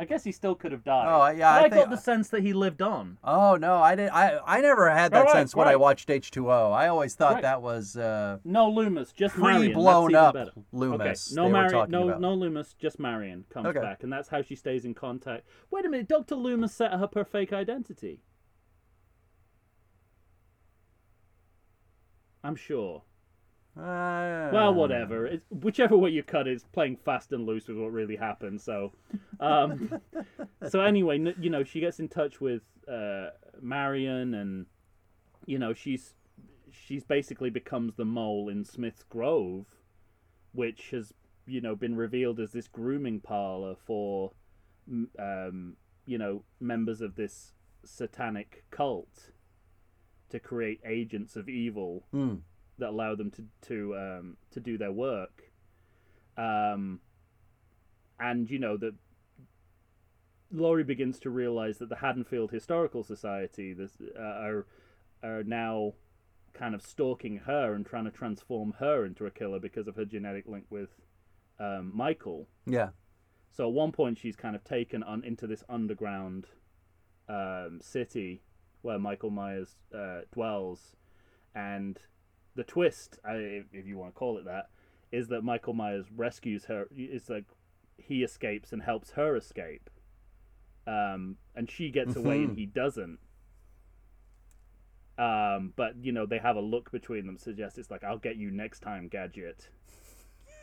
[0.00, 1.06] I guess he still could have died.
[1.06, 3.18] Oh, yeah, But I I, think- got the sense that he lived on.
[3.22, 4.08] Oh no, I did.
[4.08, 6.72] I I never had that Right, sense when I watched H2O.
[6.72, 7.42] I always thought Right.
[7.42, 10.36] that was uh, No Loomis, just pre-blown even up.
[10.72, 11.32] Loomis.
[11.32, 12.20] Okay, no Marion, no about.
[12.22, 13.80] no Loomis, just Marion comes Okay.
[13.80, 15.46] back, and that's how she stays in contact.
[15.70, 18.22] Wait a minute, Doctor Loomis set her up her fake identity.
[22.42, 23.02] I'm sure.
[23.80, 25.26] Uh, Well, whatever.
[25.26, 28.60] It's, whichever way you cut it, it's playing fast and loose with what really happened.
[28.60, 28.92] So,
[29.38, 30.00] um,
[30.68, 33.28] so anyway, you know, she gets in touch with uh,
[33.60, 34.66] Marion, and
[35.46, 36.14] you know, she's
[36.70, 39.66] she's basically becomes the mole in Smith's Grove,
[40.52, 41.14] which has
[41.46, 44.32] you know been revealed as this grooming parlor for
[45.18, 45.76] um,
[46.06, 47.54] you know members of this
[47.84, 49.30] satanic cult
[50.28, 52.34] to create agents of evil Hmm.
[52.80, 55.50] That allow them to to um, to do their work.
[56.36, 57.00] Um,
[58.18, 58.94] and you know that
[60.52, 64.66] Laurie begins to realize that the Haddonfield Historical Society this, uh, are
[65.22, 65.94] are now
[66.52, 70.04] kind of stalking her and trying to transform her into a killer because of her
[70.04, 70.90] genetic link with
[71.58, 72.48] um, Michael.
[72.66, 72.90] Yeah.
[73.50, 76.46] So at one point, she's kind of taken on into this underground
[77.28, 78.42] um, city
[78.82, 80.96] where Michael Myers uh, dwells,
[81.54, 81.98] and
[82.54, 84.70] the twist, I, if you want to call it that,
[85.12, 86.86] is that Michael Myers rescues her.
[86.94, 87.44] It's like
[87.96, 89.90] he escapes and helps her escape,
[90.86, 93.18] um, and she gets away and he doesn't.
[95.18, 98.36] Um, but you know they have a look between them, suggests it's like I'll get
[98.36, 99.68] you next time, Gadget.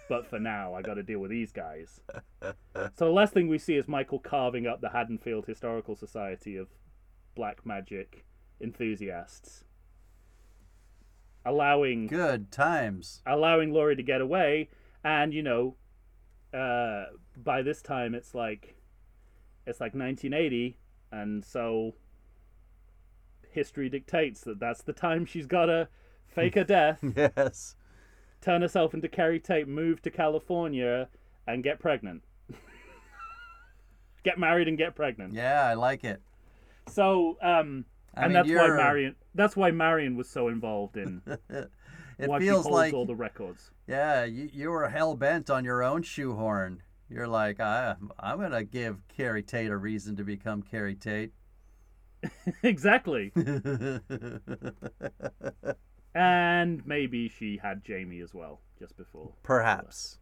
[0.10, 2.00] But for now, I got to deal with these guys.
[2.42, 6.70] So the last thing we see is Michael carving up the Haddonfield Historical Society of
[7.36, 8.24] black magic
[8.62, 9.66] enthusiasts,
[11.48, 13.22] allowing Good times.
[13.26, 14.70] allowing Laurie to get away.
[15.04, 15.76] And you know,
[16.54, 18.76] uh, by this time it's like
[19.66, 20.78] it's like 1980,
[21.12, 21.96] and so
[23.52, 25.88] history dictates that that's the time she's gotta
[26.28, 27.76] fake a death, Yes.
[28.42, 31.10] turn herself into Keri Tate, move to California,
[31.48, 32.24] and get pregnant.
[34.24, 35.34] get married and get pregnant.
[35.34, 36.22] Yeah, I like it.
[36.88, 37.86] So, um,
[38.18, 39.16] I and mean, that's why you're- Marion.
[39.36, 41.22] That's why Marion was so involved in
[42.20, 43.70] It why she feels holds like all the records.
[43.88, 46.82] yeah, you, you were hell bent on your own shoehorn.
[47.10, 51.32] You're like, I, I'm gonna give Keri Tate a reason to become Keri Tate.
[52.64, 53.32] exactly.
[56.16, 59.34] And maybe she had Jamie as well just before.
[59.44, 60.18] Perhaps.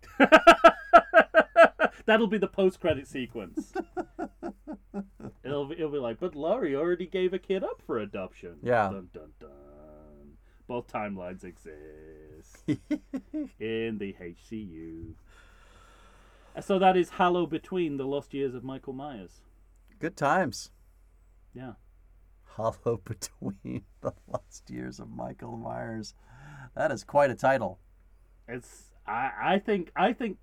[2.06, 3.74] That'll be the post-credit sequence.
[5.43, 8.58] it'll be, it'll be like, but Laurie already gave a kid up for adoption.
[8.62, 8.89] Yeah.
[8.89, 9.49] Dun dun dun.
[10.68, 12.64] Both timelines exist
[13.60, 15.14] in the HCU.
[16.62, 19.41] So that is Hallow Between the Lost Years of Michael Myers.
[19.99, 20.72] Good times.
[21.53, 21.74] Yeah.
[22.43, 26.14] Hollow between the lost years of Michael Myers.
[26.76, 27.80] That is quite a title.
[28.47, 30.38] It's I I think I think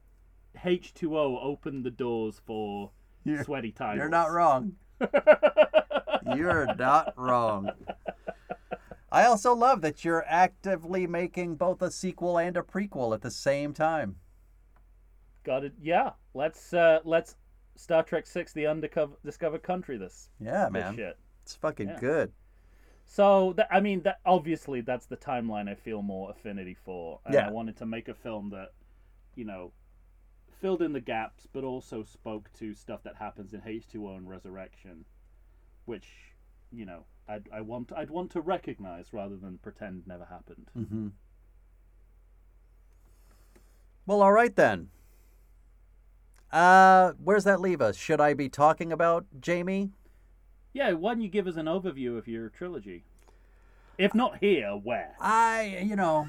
[0.64, 2.90] H two O opened the doors for
[3.24, 3.98] You're- sweaty titles.
[3.98, 4.76] You're not wrong.
[6.36, 7.70] You're not wrong.
[9.10, 13.30] I also love that you're actively making both a sequel and a prequel at the
[13.30, 14.16] same time.
[15.44, 15.74] Got it.
[15.82, 16.12] Yeah.
[16.34, 17.36] Let's uh let's
[17.74, 19.96] Star Trek Six: The Undercover Discovered Country.
[19.98, 20.96] This Yeah, this man.
[20.96, 21.18] shit.
[21.42, 22.00] It's fucking Yeah.
[22.00, 22.32] good.
[23.04, 27.34] So that I mean that obviously that's the timeline I feel more affinity for, and
[27.34, 27.48] Yeah.
[27.48, 28.72] I wanted to make a film that,
[29.34, 29.72] you know,
[30.62, 34.14] filled in the gaps, but also spoke to stuff that happens in H two O
[34.14, 35.04] and Resurrection,
[35.84, 36.06] which
[36.70, 40.70] you know I'd I want I'd want to recognize rather than pretend never happened.
[40.72, 41.08] hmm
[44.06, 44.88] Well, all right then.
[46.52, 47.96] Uh, where's that leave us?
[47.96, 49.90] Should I be talking about Jamie?
[50.74, 53.04] Yeah, why don't you give us an overview of your trilogy?
[53.98, 55.14] If not here, where?
[55.20, 56.28] I, you know.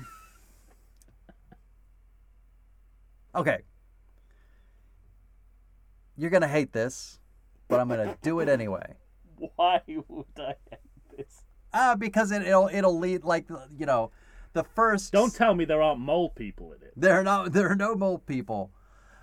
[3.36, 3.64] Okay.
[6.18, 7.20] You're going to hate this,
[7.68, 8.96] but I'm going to do it anyway.
[9.56, 11.44] Why would I hate this?
[11.74, 14.12] Uh, because it, it'll it'll lead like you know,
[14.54, 16.94] the first Don't tell me there aren't mole people in it.
[16.96, 18.72] There are no there are no mole people.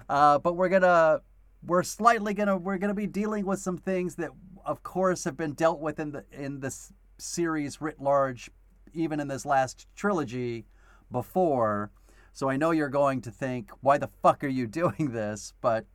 [0.08, 1.20] Uh, but we're gonna
[1.64, 4.30] we're slightly gonna we're gonna be dealing with some things that
[4.66, 8.50] of course have been dealt with in the in this series writ large,
[8.92, 10.66] even in this last trilogy,
[11.10, 11.92] before.
[12.32, 15.52] So I know you're going to think, why the fuck are you doing this?
[15.60, 15.86] But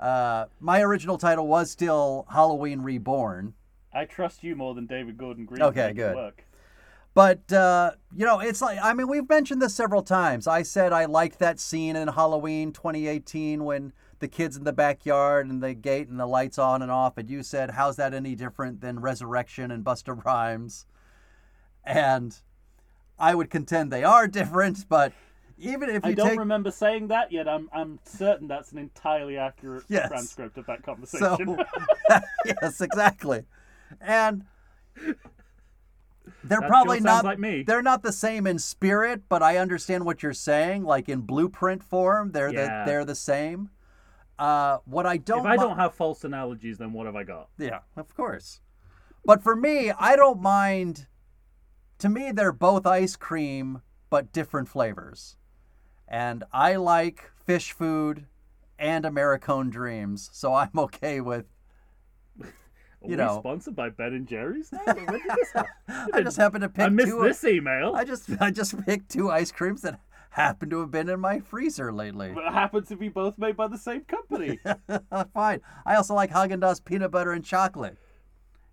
[0.00, 3.54] uh, my original title was still Halloween Reborn.
[3.92, 5.62] I trust you more than David Gordon Green.
[5.62, 6.16] Okay, to make it good.
[6.16, 6.44] Work.
[7.12, 10.46] But uh, you know, it's like I mean, we've mentioned this several times.
[10.46, 15.46] I said I liked that scene in Halloween 2018 when the kids in the backyard
[15.46, 18.34] and the gate and the lights on and off, and you said, "How's that any
[18.34, 20.86] different than Resurrection and Busta Rhymes?"
[21.84, 22.38] And
[23.18, 25.12] I would contend they are different, but
[25.60, 27.48] even if you I don't take remember saying that yet.
[27.48, 30.08] I'm I'm certain that's an entirely accurate Yes.
[30.08, 31.58] transcript of that so conversation.
[32.44, 33.44] yes, exactly,
[34.00, 34.44] and
[36.44, 37.62] they're That probably not like me.
[37.62, 40.84] they're not the same in spirit, but I understand what you're saying.
[40.84, 42.84] Like in blueprint form, they're Yeah.
[42.84, 43.70] the they're the same.
[44.38, 47.24] Uh, what I don't if I mi- don't have false analogies, then what have I
[47.24, 47.48] got?
[47.58, 48.60] yeah, of course.
[49.24, 51.06] But for me, I don't mind.
[51.98, 55.36] To me, they're both ice cream, but different flavors.
[56.10, 58.26] And I like fish food
[58.78, 61.46] and Americone dreams, so I'm okay with.
[62.42, 62.46] Are
[63.02, 63.38] You we know.
[63.38, 64.80] sponsored by Ben and Jerry's now?
[64.84, 65.64] When did this?
[66.12, 67.94] I just happen to pick I missed this email.
[67.94, 70.00] I just I just picked two ice creams that
[70.30, 72.32] happen to have been in my freezer lately.
[72.34, 74.58] But happen to be both made by the same company.
[75.34, 75.60] Fine.
[75.86, 77.96] I also like Haagen Dazs peanut butter and chocolate,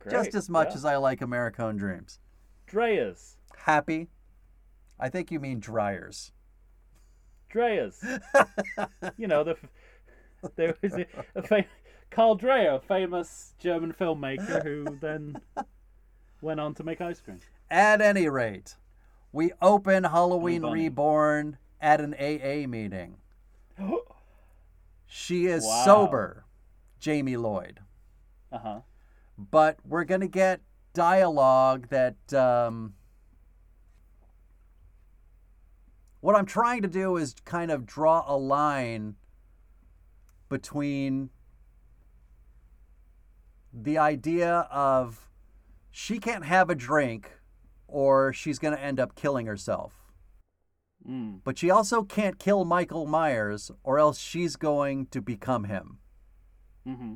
[0.10, 0.76] just as much yeah.
[0.76, 2.20] as I like Americone dreams.
[2.68, 3.38] Dreyer's.
[3.56, 4.10] Happy.
[5.00, 6.32] I think you mean dryers.
[7.50, 8.04] Dreyer's.
[9.18, 9.56] you know, the,
[10.56, 11.66] there was a, a fa-
[12.12, 15.38] Carl Dreyer, famous German filmmaker who then
[16.42, 17.40] went on to make ice cream.
[17.70, 18.76] At any rate,
[19.32, 23.18] we open Halloween Reborn at an AA meeting.
[25.10, 25.86] She is Wow.
[25.86, 26.46] sober,
[27.00, 27.80] Jamie Lloyd.
[28.52, 28.80] Uh huh.
[29.38, 30.62] but we're going to get
[30.94, 32.94] dialogue that um,
[36.22, 39.16] what i'm trying to do is kind of draw a line
[40.50, 41.30] between
[43.74, 45.30] the idea of
[45.92, 47.32] she can't have a drink
[47.88, 49.94] or she's going to end up killing herself
[51.08, 51.40] Mm.
[51.46, 56.00] but she also can't kill michael myers or else she's going to become him
[56.86, 57.16] Mm-hmm.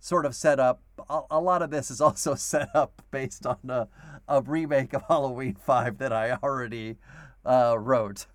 [0.00, 0.80] sort of set up.
[1.10, 3.86] A, a lot of this is also set up based on a,
[4.26, 6.96] a remake of Halloween 5 that I already
[7.48, 8.26] uh, wrote.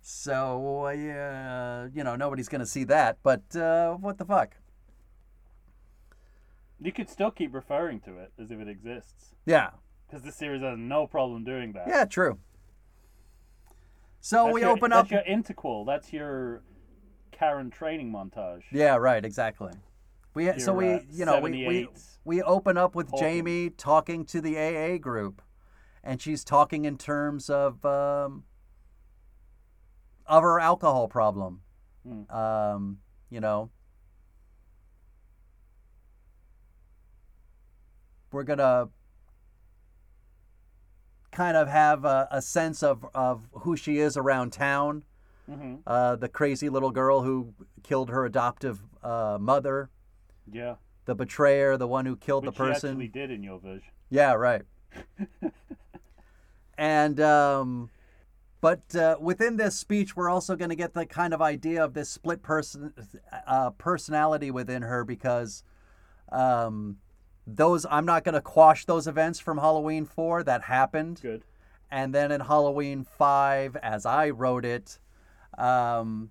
[0.00, 4.56] So, uh, yeah, you know, nobody's going to see that, but uh, what the fuck?
[6.80, 9.70] You could still keep referring to it as if it exists, Yeah,
[10.08, 11.86] because this series has no problem doing that.
[11.86, 12.38] yeah, true.
[14.20, 15.08] So That's we your, open up.
[15.08, 15.86] That's your interquel.
[15.86, 16.62] That's your
[17.30, 18.62] Karen training montage.
[18.72, 19.72] Yeah, right, exactly.
[20.34, 21.88] We so we uh, you know we, we
[22.24, 25.42] we open up with Jamie talking to the AA group,
[26.04, 28.44] and she's talking in terms of um,
[30.26, 31.60] of her alcohol problem.
[32.06, 32.30] Hmm.
[32.34, 32.98] Um,
[33.30, 33.70] you know,
[38.32, 38.88] we're gonna
[41.30, 45.04] kind of have a, a sense of of who she is around town.
[45.50, 45.74] Mm-hmm.
[45.86, 49.90] Uh, the crazy little girl who killed her adoptive uh, mother,
[50.50, 50.76] Yeah.
[51.04, 52.90] the betrayer, the one who killed Which the person.
[52.90, 53.88] actually did in your version.
[54.08, 54.62] Yeah, right.
[56.78, 57.90] and um,
[58.60, 61.94] but uh, within this speech, we're also going to get the kind of idea of
[61.94, 62.92] this split person
[63.46, 65.64] uh, personality within her because
[66.30, 66.98] um,
[67.46, 71.42] those I'm not going to quash those events from Halloween four that happened, Good.
[71.90, 75.00] and then in Halloween five, as I wrote it,
[75.58, 76.30] um,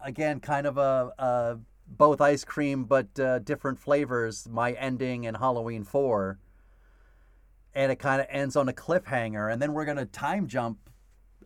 [0.00, 1.58] again, kind of a, a
[1.88, 4.46] both ice cream but uh, different flavors.
[4.48, 6.38] My ending in Halloween four,
[7.74, 10.78] and it kind of ends on a cliffhanger, and then we're gonna time jump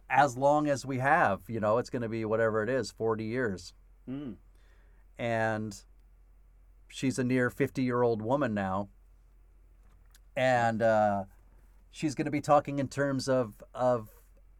[0.08, 1.40] as long as we have.
[1.48, 3.74] You know, it's gonna be whatever it is, forty years,
[4.08, 4.36] Mm.
[5.18, 5.84] and
[6.88, 8.88] she's a near fifty year old woman now,
[10.36, 11.24] and uh,
[11.90, 14.10] she's gonna be talking in terms of of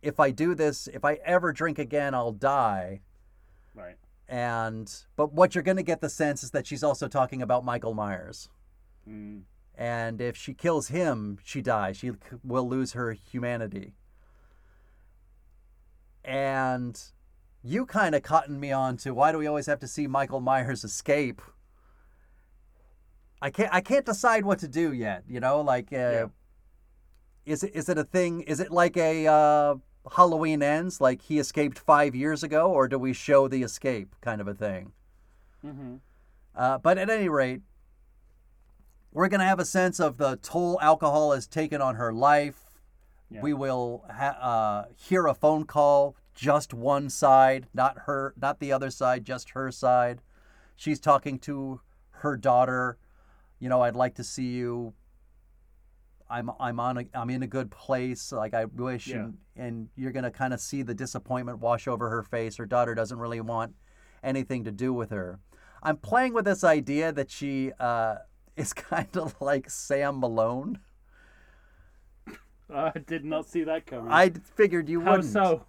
[0.03, 3.03] if I do this, if I ever drink again, I'll die
[3.75, 3.97] Right.
[4.29, 7.65] and but what you're going to get the sense is that she's also talking about
[7.65, 8.49] Michael Myers.
[9.09, 9.43] Mm.
[9.75, 11.97] And if she kills him, she dies.
[11.97, 12.13] She
[12.45, 13.95] will lose her humanity.
[16.25, 17.01] And
[17.63, 20.41] you kind of cottoned me on to why do we always have to see Michael
[20.41, 21.41] Myers escape?
[23.41, 26.27] I can't I can't decide what to do yet, you know, like uh, Yeah.
[27.45, 28.43] is it is it a thing?
[28.43, 29.75] Is it like a uh,
[30.17, 34.41] Halloween ends like he escaped 5 years ago or do we show the escape kind
[34.41, 34.93] of a thing?
[35.65, 35.97] Mm-hmm.
[36.55, 37.63] Uh, but at any rate,
[39.13, 42.65] we're going to have a sense of the toll alcohol has taken on her life,
[43.31, 43.41] Yeah.
[43.43, 48.73] We will ha- uh, hear a phone call, just one side, not her, not the
[48.73, 50.21] other side, just her side.
[50.77, 52.99] She's talking to her daughter.
[53.59, 54.95] You know, I'd like to see you.
[56.31, 58.33] I'm I'm on a, I'm in a good place.
[58.33, 59.17] Like I wish, Yeah.
[59.17, 62.57] and, and you're gonna kind of see the disappointment wash over her face.
[62.57, 63.75] Her daughter doesn't really want
[64.23, 65.39] anything to do with her.
[65.83, 68.17] I'm playing with this idea that she uh,
[68.57, 70.79] is kind of like Sam Malone.
[72.75, 74.11] I did not see that coming.
[74.11, 75.31] I figured you How wouldn't.
[75.33, 75.65] so?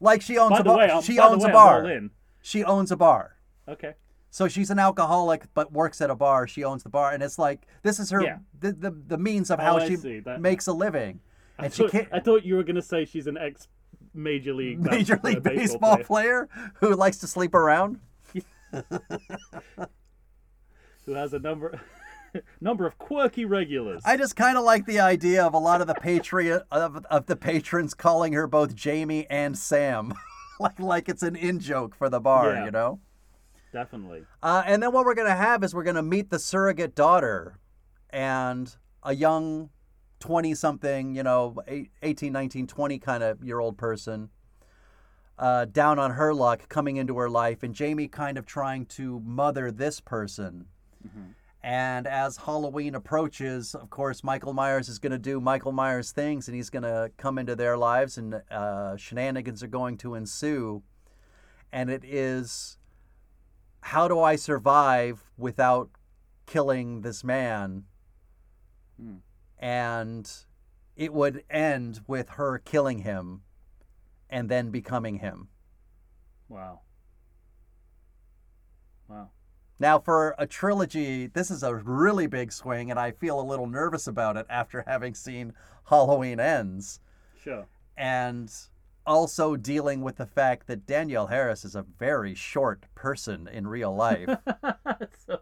[0.00, 0.76] Like she owns By a bar.
[0.78, 2.00] way, she owns way, a bar.
[2.42, 3.36] She owns a bar.
[3.68, 3.94] Okay.
[4.30, 6.46] So she's an alcoholic, but works at a bar.
[6.46, 8.38] She owns the bar, and it's like this is her Yeah.
[8.58, 9.96] the, the the means of Oh, how I she.
[10.20, 11.20] That- makes a living,
[11.58, 12.08] I and she thought, can't.
[12.12, 13.68] I thought you were going to say she's an ex
[14.14, 16.48] Major League Major uh, League Baseball player
[16.80, 18.00] who likes to sleep around.
[21.06, 21.80] who has a number
[22.60, 24.02] number of quirky regulars.
[24.04, 27.26] I just kind of like the idea of a lot of the patriot of, of
[27.26, 30.12] the patrons calling her both Jamie and Sam,
[30.60, 32.64] like like it's an in joke for the bar, Yeah.
[32.66, 33.00] you know.
[33.72, 34.24] Definitely.
[34.42, 36.94] Uh, and then what we're going to have is we're going to meet the surrogate
[36.94, 37.58] daughter
[38.10, 39.68] and a young
[40.20, 44.30] 20 something, you know, eight- 18, 19, 20 kind of year old person
[45.38, 47.62] uh, down on her luck coming into her life.
[47.62, 50.66] And Jamie kind of trying to mother this person.
[51.68, 56.48] And as Halloween approaches, of course, Michael Myers is going to do Michael Myers things
[56.48, 60.82] and he's going to come into their lives and uh, shenanigans are going to ensue.
[61.70, 62.78] And it is
[63.82, 65.90] how do I survive without
[66.46, 67.84] killing this man?
[68.98, 69.16] Hmm.
[69.58, 70.32] And
[70.96, 73.42] it would end with her killing him
[74.30, 75.48] and then becoming him.
[76.48, 76.80] Wow.
[79.80, 83.66] Now, for a trilogy, this is a really big swing, and I feel a little
[83.68, 85.52] nervous about it after having seen
[85.88, 87.00] Halloween Ends.
[87.42, 87.66] Sure.
[87.96, 88.52] And
[89.06, 93.94] also dealing with the fact that Danielle Harris is a very short person in real
[93.94, 94.28] life.
[95.26, 95.40] so,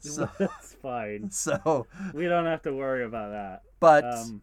[0.00, 1.30] So- that's fine.
[1.30, 3.62] so, We don't have to worry about that.
[3.80, 4.04] but.
[4.04, 4.42] Um,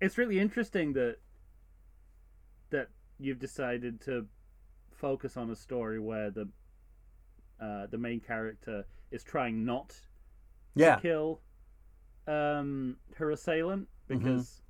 [0.00, 1.16] it's really interesting that
[2.70, 4.24] that you've decided to
[4.94, 6.48] focus on a story where the
[7.60, 9.94] uh, the main character is trying not
[10.74, 10.96] yeah.
[10.96, 11.40] to kill
[12.26, 14.18] um, her assailant Mm-hmm.
[14.24, 14.62] because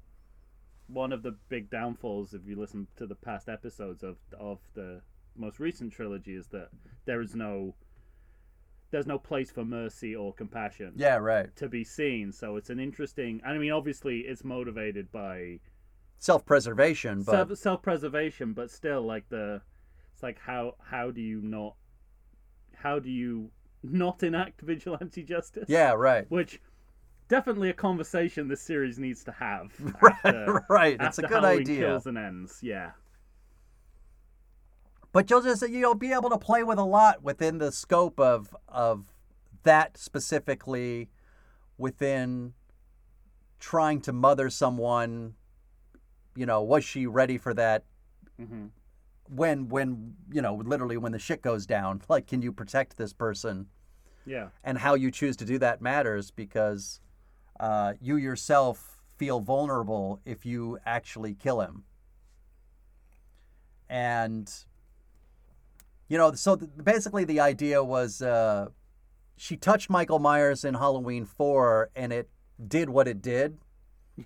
[0.89, 5.01] one of the big downfalls, if you listen to the past episodes of of the
[5.37, 6.69] most recent trilogy, is that
[7.07, 7.75] there is no
[8.91, 11.55] there's no place for mercy or compassion Yeah, right.
[11.57, 12.33] to be seen.
[12.33, 13.41] So it's an interesting.
[13.47, 15.61] I mean, obviously, it's motivated by
[16.19, 17.33] Self preservation, but.
[17.33, 19.63] self self preservation, but still, like the
[20.13, 21.77] it's like how how do you not
[22.83, 23.51] how do you
[23.83, 25.67] not enact vigilante justice?
[25.69, 26.27] yeah, right.
[26.31, 26.61] which
[27.29, 29.73] definitely a conversation this series needs to have.
[30.03, 30.97] Right, after- right.
[31.01, 31.81] It's a good Halloween idea.
[31.87, 32.59] Kills and ends.
[32.63, 32.91] Yeah.
[35.13, 38.55] but you'll just you'll be able to play with a lot within the scope of
[38.69, 39.13] of
[39.63, 41.09] that specifically
[41.79, 42.53] within
[43.59, 45.35] trying to mother someone
[46.37, 47.85] you know was she ready for that
[48.39, 48.67] hmm
[49.35, 53.13] when when you know literally when the shit goes down like can you protect this
[53.13, 53.67] person
[54.27, 54.49] Yeah.
[54.65, 57.01] and how you choose to do that matters because
[57.61, 61.85] uh, you yourself feel vulnerable if you actually kill him.
[63.89, 64.51] And,
[66.09, 68.69] you know, so th- basically the idea was uh,
[69.37, 72.31] she touched Michael Myers in Halloween 4 and it
[72.67, 73.59] did what it did.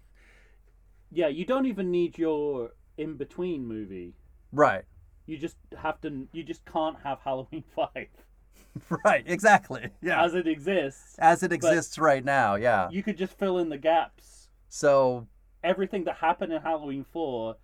[1.10, 1.28] Yeah.
[1.28, 4.14] You don't even need your in between movie.
[4.50, 4.84] Right.
[5.26, 6.26] You just have to.
[6.32, 8.08] You just can't have Halloween Five
[9.04, 9.22] Right.
[9.26, 9.90] Exactly.
[10.02, 10.24] Yeah.
[10.24, 11.16] as it exists.
[11.18, 12.56] As it exists right now.
[12.56, 12.88] Yeah.
[12.90, 14.48] You could just fill in the gaps.
[14.68, 15.28] So,
[15.62, 17.56] Everything that happened in Halloween Four,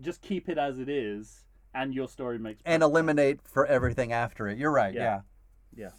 [0.00, 1.44] just keep it as it is,
[1.74, 2.62] and your story makes.
[2.64, 4.56] and eliminate for everything after it.
[4.58, 4.94] You're right.
[4.94, 5.20] Yeah.
[5.76, 5.90] Yeah.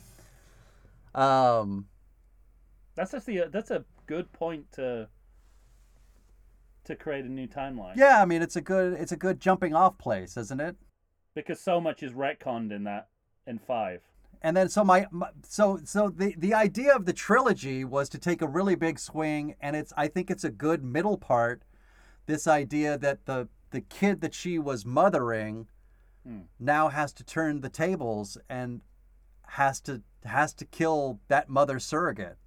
[1.15, 1.59] Yeah.
[1.59, 1.87] Um,
[2.95, 5.07] That's actually a, that's a good point to
[6.85, 7.95] to create a new timeline.
[7.95, 10.75] Yeah, I mean it's a good it's a good jumping off place, isn't it?
[11.35, 13.07] Because so much is retconned in that
[13.47, 14.01] in five.
[14.41, 18.17] And then so my, my so so the the idea of the trilogy was to
[18.17, 21.63] take a really big swing, and it's I think it's a good middle part.
[22.25, 25.67] This idea that the the kid that she was mothering
[26.25, 26.43] Hmm.
[26.57, 28.79] now has to turn the tables and
[29.47, 32.37] has to has to kill that mother surrogate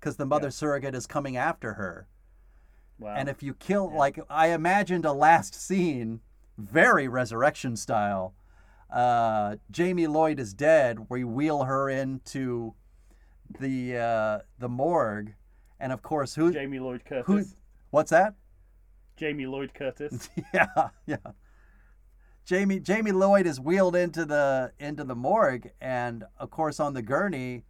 [0.00, 0.50] because the mother Yeah.
[0.50, 2.08] surrogate is coming after her.
[2.98, 3.14] Wow.
[3.16, 3.98] And if you kill, Yeah.
[3.98, 6.20] like, I imagined a last scene,
[6.56, 8.34] very resurrection style.
[8.90, 11.06] Uh, Jamie Lloyd is dead.
[11.10, 12.74] We wheel her into
[13.60, 15.34] the uh, the morgue,
[15.78, 17.26] and of course, who Jamie Lloyd Curtis.
[17.26, 17.44] who?
[17.90, 18.34] What's that?
[19.16, 20.30] Jamie Lloyd Curtis.
[20.54, 20.66] yeah,
[21.06, 21.16] yeah.
[22.44, 27.02] Jamie Jamie Lloyd is wheeled into the into the morgue, and of course on the
[27.02, 27.64] gurney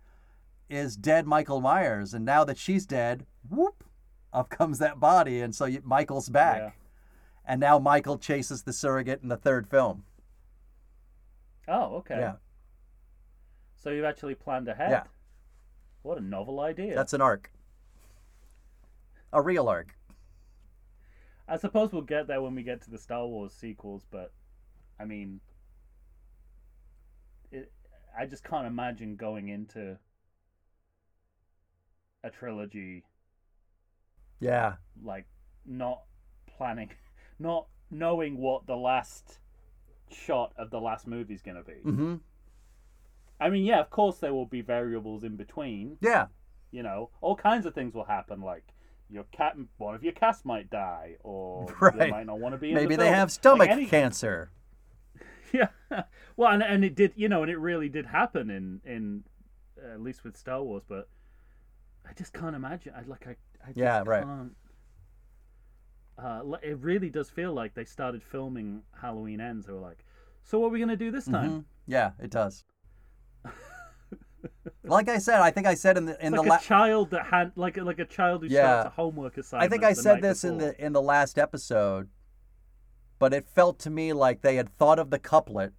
[0.69, 3.76] is dead Michael Myers, and now that she's dead, whoop,
[4.37, 6.71] up comes that body, and so you, Michael's back, Yeah.
[7.47, 10.05] and now Michael chases the surrogate in the third film.
[11.67, 12.19] Oh, okay.
[12.19, 12.35] Yeah,
[13.75, 14.91] So you've actually planned ahead.
[14.91, 15.03] Yeah.
[16.03, 16.95] What a novel idea.
[16.95, 17.51] that's an arc,
[19.33, 19.97] a real arc.
[21.49, 24.33] I suppose we'll get there when we get to the Star Wars sequels, but
[25.01, 25.41] I mean,
[27.51, 27.73] it,
[28.17, 29.99] I just can't imagine going into
[32.23, 33.03] a trilogy
[34.41, 35.27] Yeah, like
[35.65, 36.03] not
[36.57, 36.91] planning,
[37.39, 39.39] not knowing what the last
[40.11, 41.73] shot of the last movie is going to be.
[41.85, 42.15] mm-hmm.
[43.41, 45.99] I mean, yeah, of course there will be variables in between.
[46.01, 46.27] yeah,
[46.71, 48.65] You know, all kinds of things will happen, like.
[49.09, 52.71] Your cat, one of your cast might die, or they might not want to be.
[52.71, 54.51] in maybe the they have Like stomach any- cancer.
[55.53, 55.69] Yeah,
[56.37, 59.23] well, and, and it did, you know, and it really did happen in in
[59.81, 61.09] uh, at least with Star Wars, but
[62.05, 62.95] I just can't imagine.
[62.97, 64.25] I like I, I just Yeah, right.
[64.25, 64.57] can't.
[66.19, 69.67] Uh, it really does feel like they started filming Halloween Ends.
[69.67, 70.05] They were like,
[70.45, 71.65] "So what are we gonna do this time?" Mhm.
[71.87, 72.65] Yeah, it does.
[74.85, 76.61] like I said, I think I said in the in It's the like la- a
[76.61, 78.81] child that had like like a child who Yeah.
[78.81, 79.67] starts a homework assignment.
[79.67, 82.09] I think I said this in the in the last episode,
[83.19, 85.75] but it felt to me like they had thought of the couplet.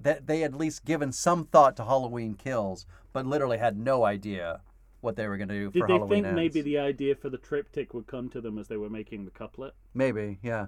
[0.00, 4.04] That they had at least given some thought to Halloween Kills, but literally had no
[4.04, 4.62] idea
[5.04, 6.36] what they were going to do Did for they Halloween think Ends.
[6.36, 9.30] maybe the idea for the triptych would come to them as they were making the
[9.30, 10.66] couplet, Maybe, yeah.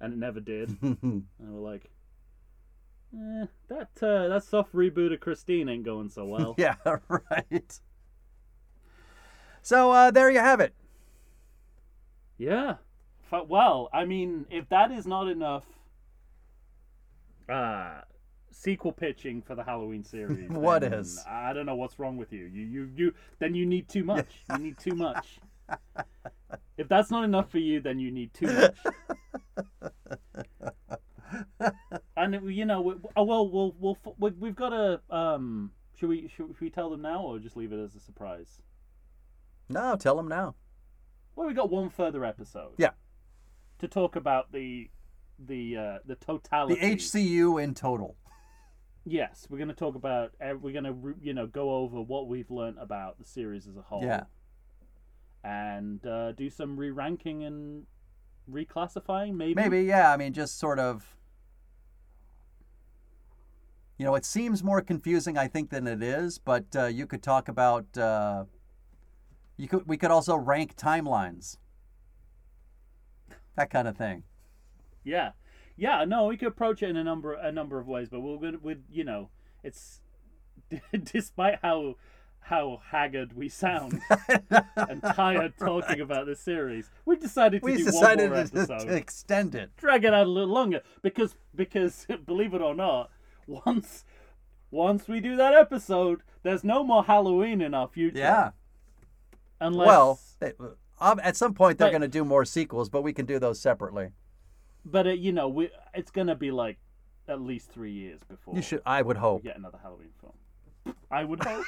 [0.00, 0.76] and it never did?
[0.82, 0.98] And
[1.40, 1.90] they were like,
[3.14, 6.54] eh, that uh, that soft reboot of Christine ain't going so well.
[6.58, 6.74] yeah,
[7.08, 7.80] right.
[9.62, 10.74] So uh, there you have it.
[12.38, 12.76] yeah.
[13.48, 15.64] Well, I mean, if that is not enough
[17.48, 18.00] uh,
[18.56, 21.22] sequel pitching for the Halloween series, what is?
[21.28, 22.46] I don't know what's wrong with you.
[22.46, 23.14] You you you.
[23.38, 24.26] Then you need too much.
[24.52, 25.38] You need too much.
[26.78, 28.76] if that's not enough for you, then you need too much.
[32.16, 35.72] and you know, we, oh, well, we'll we'll we, we've got a um.
[35.98, 38.60] Should we should, should we tell them now or just leave it as a surprise?
[39.68, 40.54] No, tell them now.
[41.34, 42.72] Well, we got one further episode.
[42.78, 42.90] Yeah.
[43.80, 44.90] To talk about the
[45.38, 46.80] the uh, the totality.
[46.80, 46.96] The.
[46.96, 48.16] HCU in total.
[49.08, 50.32] Yes, we're going to talk about.
[50.40, 53.82] We're going to you know go over what we've learned about the series as a
[53.82, 54.02] whole.
[54.02, 54.24] Yeah.
[55.44, 57.86] And uh, do some re-ranking and
[58.50, 59.54] reclassifying, maybe.
[59.54, 60.12] Maybe, yeah.
[60.12, 61.14] I mean, just sort of.
[63.96, 66.38] You know, it seems more confusing, I think, than it is.
[66.38, 67.96] But uh, you could talk about.
[67.96, 68.46] Uh,
[69.56, 69.86] you could.
[69.86, 71.58] We could also rank timelines.
[73.54, 74.24] That kind of thing.
[75.04, 75.30] Yeah,
[75.76, 76.04] yeah.
[76.04, 78.58] No, we could approach it in a number a number of ways, but we're gonna
[78.58, 79.30] with you know
[79.62, 80.00] it's
[81.04, 81.96] despite how
[82.40, 84.00] how haggard we sound
[84.76, 88.58] and tired talking about this series, we decided to we do decided one more to,
[88.58, 88.86] episode.
[88.86, 89.76] to extend it.
[89.76, 93.10] drag it out a little longer because because believe it or not,
[93.46, 94.04] once
[94.70, 98.18] once we do that episode, there's no more Halloween in our future.
[98.18, 98.50] Yeah.
[99.60, 100.58] Unless Well, it,
[101.00, 103.58] um, at some point they're going to do more sequels, but we can do those
[103.58, 104.10] separately.
[104.86, 106.78] But it, you know, we it's gonna be like
[107.28, 108.80] at least three years before You should.
[108.86, 109.42] I would we hope.
[109.42, 110.32] get another Halloween film.
[111.10, 111.64] I would hope.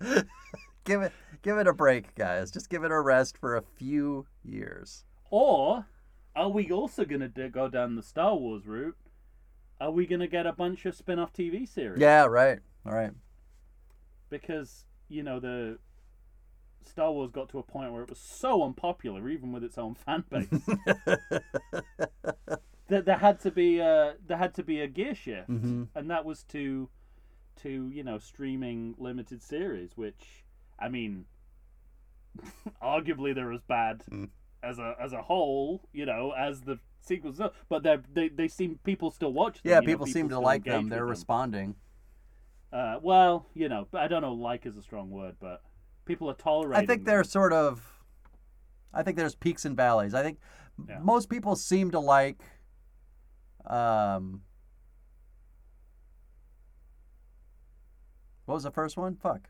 [0.84, 1.12] Give it.
[1.42, 2.50] Give it a break, guys.
[2.50, 5.04] Just give it a rest for a few years.
[5.30, 5.86] or
[6.36, 8.96] are we also gonna do, go down the Star Wars route?
[9.80, 12.00] Are we gonna get a bunch of spin-off TV series?
[12.00, 12.24] Yeah.
[12.26, 12.58] Right.
[12.86, 13.12] All right.
[14.30, 15.78] because you know the
[16.84, 19.94] Star Wars got to a point where it was so unpopular, even with its own
[19.94, 20.48] fan base,
[22.88, 25.88] that there had to be a there had to be a gear shift, Mhm.
[25.94, 26.88] and that was to
[27.62, 30.44] to you know streaming limited series, which
[30.78, 31.26] I mean,
[32.82, 34.30] arguably they're as bad Mm.
[34.62, 38.78] as a as a whole, you know, as the sequels, but they they they seem
[38.84, 39.70] people still watch them.
[39.70, 39.76] Yeah.
[39.76, 40.88] you know, People seem to like them.
[40.88, 41.76] They're responding.
[42.72, 44.32] uh, well, you know, but I don't know.
[44.34, 45.62] Like is a strong word, but
[46.04, 46.82] people are tolerating.
[46.82, 47.86] I think they're sort of.
[48.92, 50.14] I think there's peaks and valleys.
[50.14, 50.38] I think
[50.88, 50.98] Yeah.
[51.00, 52.40] most people seem to like.
[53.66, 54.42] Um.
[58.46, 59.14] What was the first one?
[59.16, 59.48] Fuck.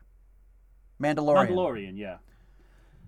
[1.01, 1.49] Mandalorian.
[1.49, 1.97] Mandalorian.
[1.97, 2.17] Yeah,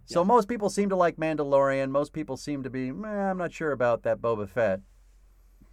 [0.05, 1.89] So most people seem to like Mandalorian.
[1.91, 4.81] Most people seem to be, "Meh, I'm not sure about that Boba Fett.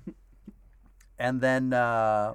[1.18, 2.34] and then, uh,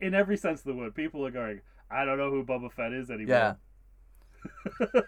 [0.00, 1.60] in every sense of the word, people are going.
[1.90, 3.34] I don't know who Boba Fett is anymore.
[3.34, 3.54] yeah.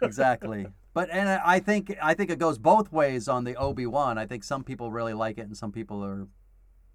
[0.02, 0.66] Exactly.
[0.92, 4.18] But and I I think I think it goes both ways on the Obi Wan.
[4.18, 6.26] I think some people really like it and some people are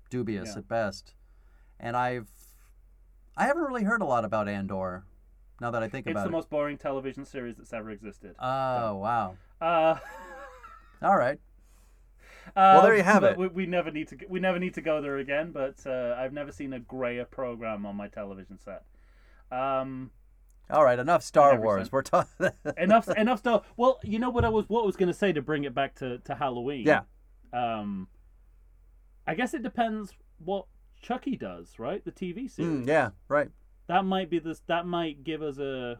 [0.09, 0.59] dubious Yeah.
[0.59, 1.13] at best.
[1.79, 2.27] And I've
[3.38, 5.05] I haven't really heard a lot about Andor.
[5.61, 7.89] Now that I think It's about it, it's the most boring television series that's ever
[7.91, 8.36] existed.
[8.39, 9.38] oh wow!
[9.61, 9.95] Uh,
[11.01, 11.39] All right.
[12.55, 13.38] Well, there you have but it.
[13.38, 15.51] We, we never need to we never need to go there again.
[15.51, 18.83] But uh, I've never seen a grayer program on my television set.
[19.51, 20.11] Um,
[20.70, 20.97] All right.
[20.97, 21.91] Enough Star Never Wars.
[21.91, 22.49] We're talking.
[22.78, 23.66] enough enough stuff.
[23.78, 25.74] Well, you know what I was what I was going to say to bring it
[25.76, 26.86] back to to Halloween.
[26.86, 27.01] Yeah.
[27.53, 28.07] Um,
[29.28, 30.11] I guess it depends
[30.43, 30.66] what
[31.01, 32.03] Chucky does, right?
[32.03, 32.86] The TV series.
[32.86, 33.09] Mm, yeah.
[33.28, 33.49] Right.
[33.88, 34.61] That might be this.
[34.68, 35.99] That might give us a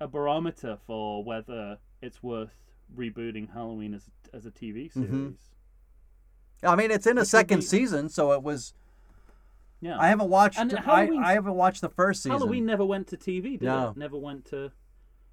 [0.00, 2.54] a barometer for whether it's worth
[2.96, 5.10] rebooting Halloween as as a TV series.
[5.10, 5.34] Mhm.
[6.62, 8.72] I mean, it's in a would second be- season, so it was.
[9.80, 9.98] Yeah.
[9.98, 10.58] I haven't watched.
[10.58, 12.38] And I, I haven't watched the first season.
[12.38, 13.90] Halloween never went to TV, did No.
[13.90, 13.96] it?
[13.96, 14.72] Never went to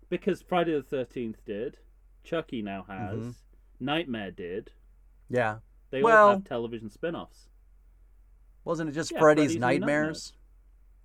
[0.10, 1.78] because Friday the Thirteenth did.
[2.24, 3.20] Chucky now has.
[3.20, 3.36] Mhm.
[3.80, 4.72] Nightmare did.
[5.30, 5.60] Yeah.
[5.92, 7.50] They Well- all have television spin-offs.
[8.66, 9.82] Wasn't it just Yeah, Freddy's, Freddy's Nightmares?
[9.90, 10.34] Nightmares.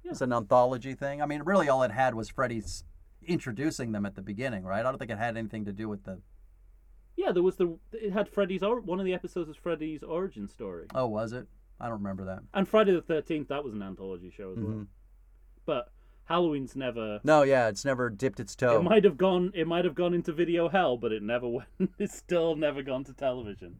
[0.04, 1.20] It's an anthology thing.
[1.20, 2.84] I mean, really, all it had was Freddy's
[3.22, 4.80] introducing them at the beginning, right?
[4.80, 6.20] I don't think it had anything to do with the.
[7.16, 10.46] Yeah, there was the it had Freddy's or one of the episodes was Freddy's origin
[10.48, 10.86] story.
[10.94, 11.48] Oh, was it?
[11.80, 12.40] I don't remember that.
[12.54, 14.66] And Friday the Thirteenth that was an anthology show as well.
[14.74, 14.86] Mhm.
[15.64, 15.92] But
[16.24, 18.78] Halloween's never No, yeah, it's never dipped its toe.
[18.80, 19.52] It might have gone.
[19.54, 21.48] It might have gone into video hell, but it never
[21.78, 21.90] went.
[21.98, 23.78] It's still never gone to television.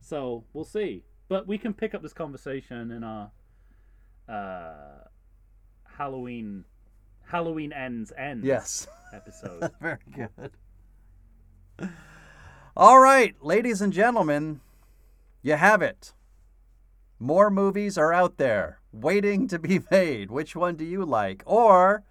[0.00, 1.04] So we'll see.
[1.28, 3.30] But we can pick up this conversation in our
[4.28, 5.04] uh,
[5.96, 6.64] Halloween,
[7.26, 8.44] Halloween ends ends.
[8.44, 8.86] Yes.
[9.14, 9.70] Episode.
[9.80, 10.50] Very good.
[12.76, 14.60] All right, ladies and gentlemen,
[15.42, 16.12] you have it.
[17.18, 20.30] More movies are out there waiting to be made.
[20.30, 21.42] Which one do you like?
[21.46, 22.02] Or,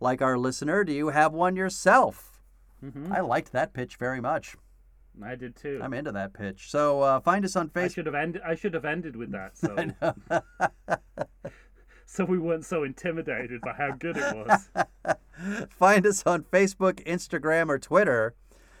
[0.00, 2.40] like our listener, do you have one yourself?
[2.80, 4.56] hmm I liked that pitch very much.
[5.22, 5.80] I did too.
[5.82, 6.70] I'm into that pitch.
[6.70, 7.94] So uh, find us on I Facebook.
[7.94, 8.42] should have ended.
[8.46, 9.76] I should have ended with that, so
[10.30, 10.96] I
[12.06, 14.70] so we weren't so intimidated by how good it was.
[15.70, 18.34] Find us on Facebook, Instagram, or Twitter.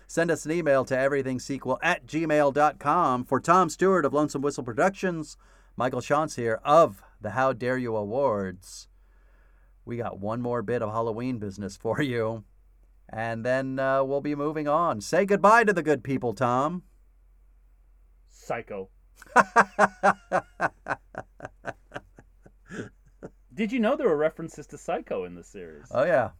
[0.06, 3.24] Send us an email to everythingsequel at gmail.com.
[3.24, 5.36] For Tom Stewart of Lonesome Whistle Productions,
[5.80, 8.88] Michael Shantz here of the How Dare You Awards.
[9.86, 12.44] We got one more bit of Halloween business for you,
[13.08, 15.00] and then uh, we'll be moving on.
[15.00, 16.82] Say goodbye to the good people, Tom.
[18.28, 18.90] Psycho.
[23.54, 25.86] Did you know there were references to Psycho in the series?
[25.90, 26.32] Oh, yeah.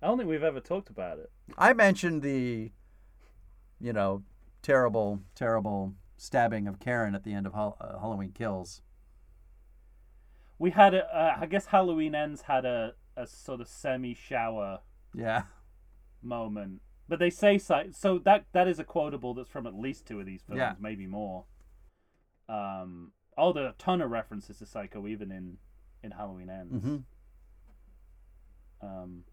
[0.00, 1.30] I don't think we've ever talked about it.
[1.58, 2.72] I mentioned the,
[3.78, 4.22] you know,
[4.62, 5.92] terrible, terrible
[6.24, 8.82] stabbing of Karen at the end of uh, Halloween Kills.
[10.58, 14.80] We had a, uh, I guess Halloween Ends had a, a sort of semi shower
[15.14, 15.44] Yeah.
[16.22, 16.82] moment.
[17.08, 20.20] But they say Psy- so that that is a quotable that's from at least two
[20.20, 20.74] of these films, Yeah.
[20.78, 21.46] maybe more.
[22.50, 25.56] Um, oh, there are a ton of references to Psycho even in
[26.02, 26.84] in Halloween Ends.
[26.84, 26.96] hmm
[28.82, 29.24] Um,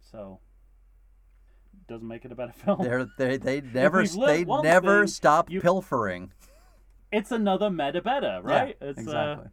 [0.00, 0.40] so
[1.88, 2.82] doesn't make it a better film.
[2.82, 6.32] They're, they they never they never thing, stop you- pilfering.
[7.12, 8.76] It's another meta better, right?
[8.80, 9.46] Yeah, it's, exactly.
[9.46, 9.48] Uh,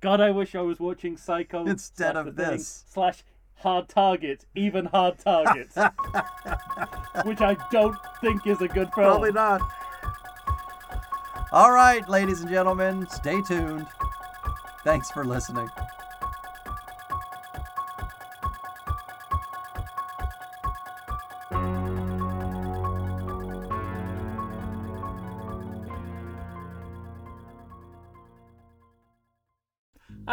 [0.00, 2.84] God, I wish I was watching Psycho Instead of this.
[2.88, 3.24] slash
[3.56, 5.68] Hard Target, even Hard Target,
[7.24, 9.06] which I don't think is a good film.
[9.06, 9.60] Probably not.
[11.52, 13.86] All right, ladies and gentlemen, stay tuned.
[14.84, 15.68] Thanks for listening.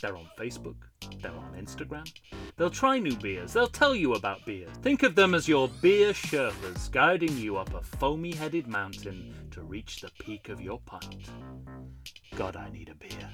[0.00, 0.76] They're on Facebook,
[1.22, 2.10] they're on Instagram.
[2.56, 4.68] They'll try new beers, they'll tell you about beer.
[4.82, 9.62] Think of them as your beer Sherpas guiding you up a foamy headed mountain to
[9.62, 11.30] reach the peak of your pint.
[12.36, 13.30] God, I need a beer.